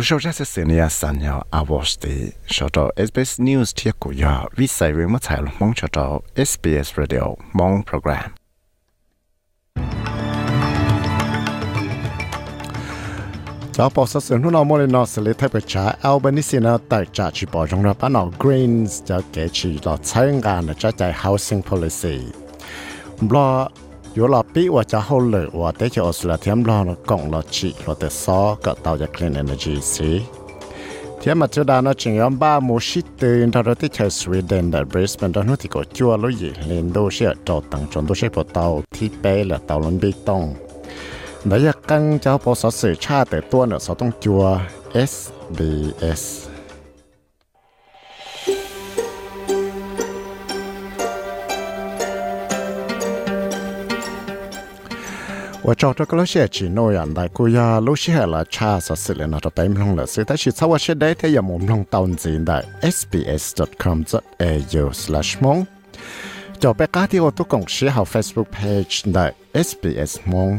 [0.02, 4.12] sau ra sẽ xử lý sản nhau awards thì sau đó SBS News thiết của
[4.12, 7.22] giờ vì sai với mất tài mong cho đó SBS Radio
[7.52, 8.39] mong program.
[13.80, 16.78] cho bỏ số sớm nó mua lên nó xử lý thay bởi trả Albanese nó
[16.88, 20.66] tại trả chỉ bỏ trong đó bán nó Greens cho kể chỉ là sáng ngàn
[20.66, 22.18] là cho chạy housing policy
[23.30, 23.68] lo
[24.14, 27.32] dù là bị và cho hậu lợi và tế cho Australia thêm lo nó cộng
[27.32, 30.20] là chỉ là tế so cả tàu cho clean energy xí
[31.22, 34.08] thế mà trước đó nó chỉ nhóm ba mô sĩ từ đó đó tích chơi
[34.08, 37.86] Sweden tại Brisbane đó nó thì có chua lối gì lên đô sẽ trò tặng
[37.90, 40.54] tròn đô sẽ bỏ tàu thì bé là tàu lớn bị tông
[41.44, 44.58] nãy giờ căng cháu bố sở sử cha để tuôn ở sở tông chua
[44.94, 46.50] SBS
[55.70, 58.44] và cho cho các lối xe chỉ nói rằng đại cô ya, lối xe là
[58.50, 61.14] cha sở sự là nó cho tay mình là sự ta chỉ sau xe đấy,
[61.18, 62.64] thế giờ mình lòng tàu gì đại?
[62.92, 64.12] Sbs.com.au
[64.92, 65.64] slash mong.
[66.60, 70.58] Cho bé cá thì ô tô cùng share học facebook page đại sbs mong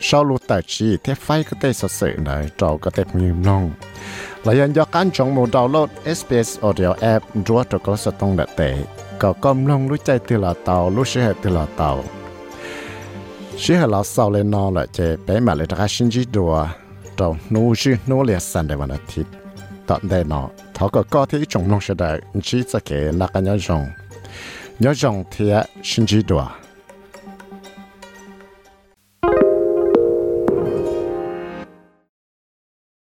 [0.00, 3.42] sau lúc tài chỉ thế phải cái tê sợ sự này trâu cái tê nghiêm
[3.42, 3.72] nông.
[4.44, 8.36] Là hiện do cán trọng một download SBS audio app chúa cho có sự tông
[8.36, 8.76] đặc tệ.
[9.18, 12.04] Có công nông lúc chạy từ là tàu lúc sẽ từ là tàu.
[13.58, 16.68] Sẽ là sau lên nó là chế bé mà lại ra sinh chỉ đùa.
[17.16, 17.36] Trâu
[18.26, 19.26] liệt để vào thịt.
[19.86, 23.26] Tận đây nó thọ có có thể trồng nông sẽ đại, chỉ sẽ kể là
[23.26, 23.86] cái nhớ rồng.
[24.78, 26.48] Nhớ rồng thì sinh đùa.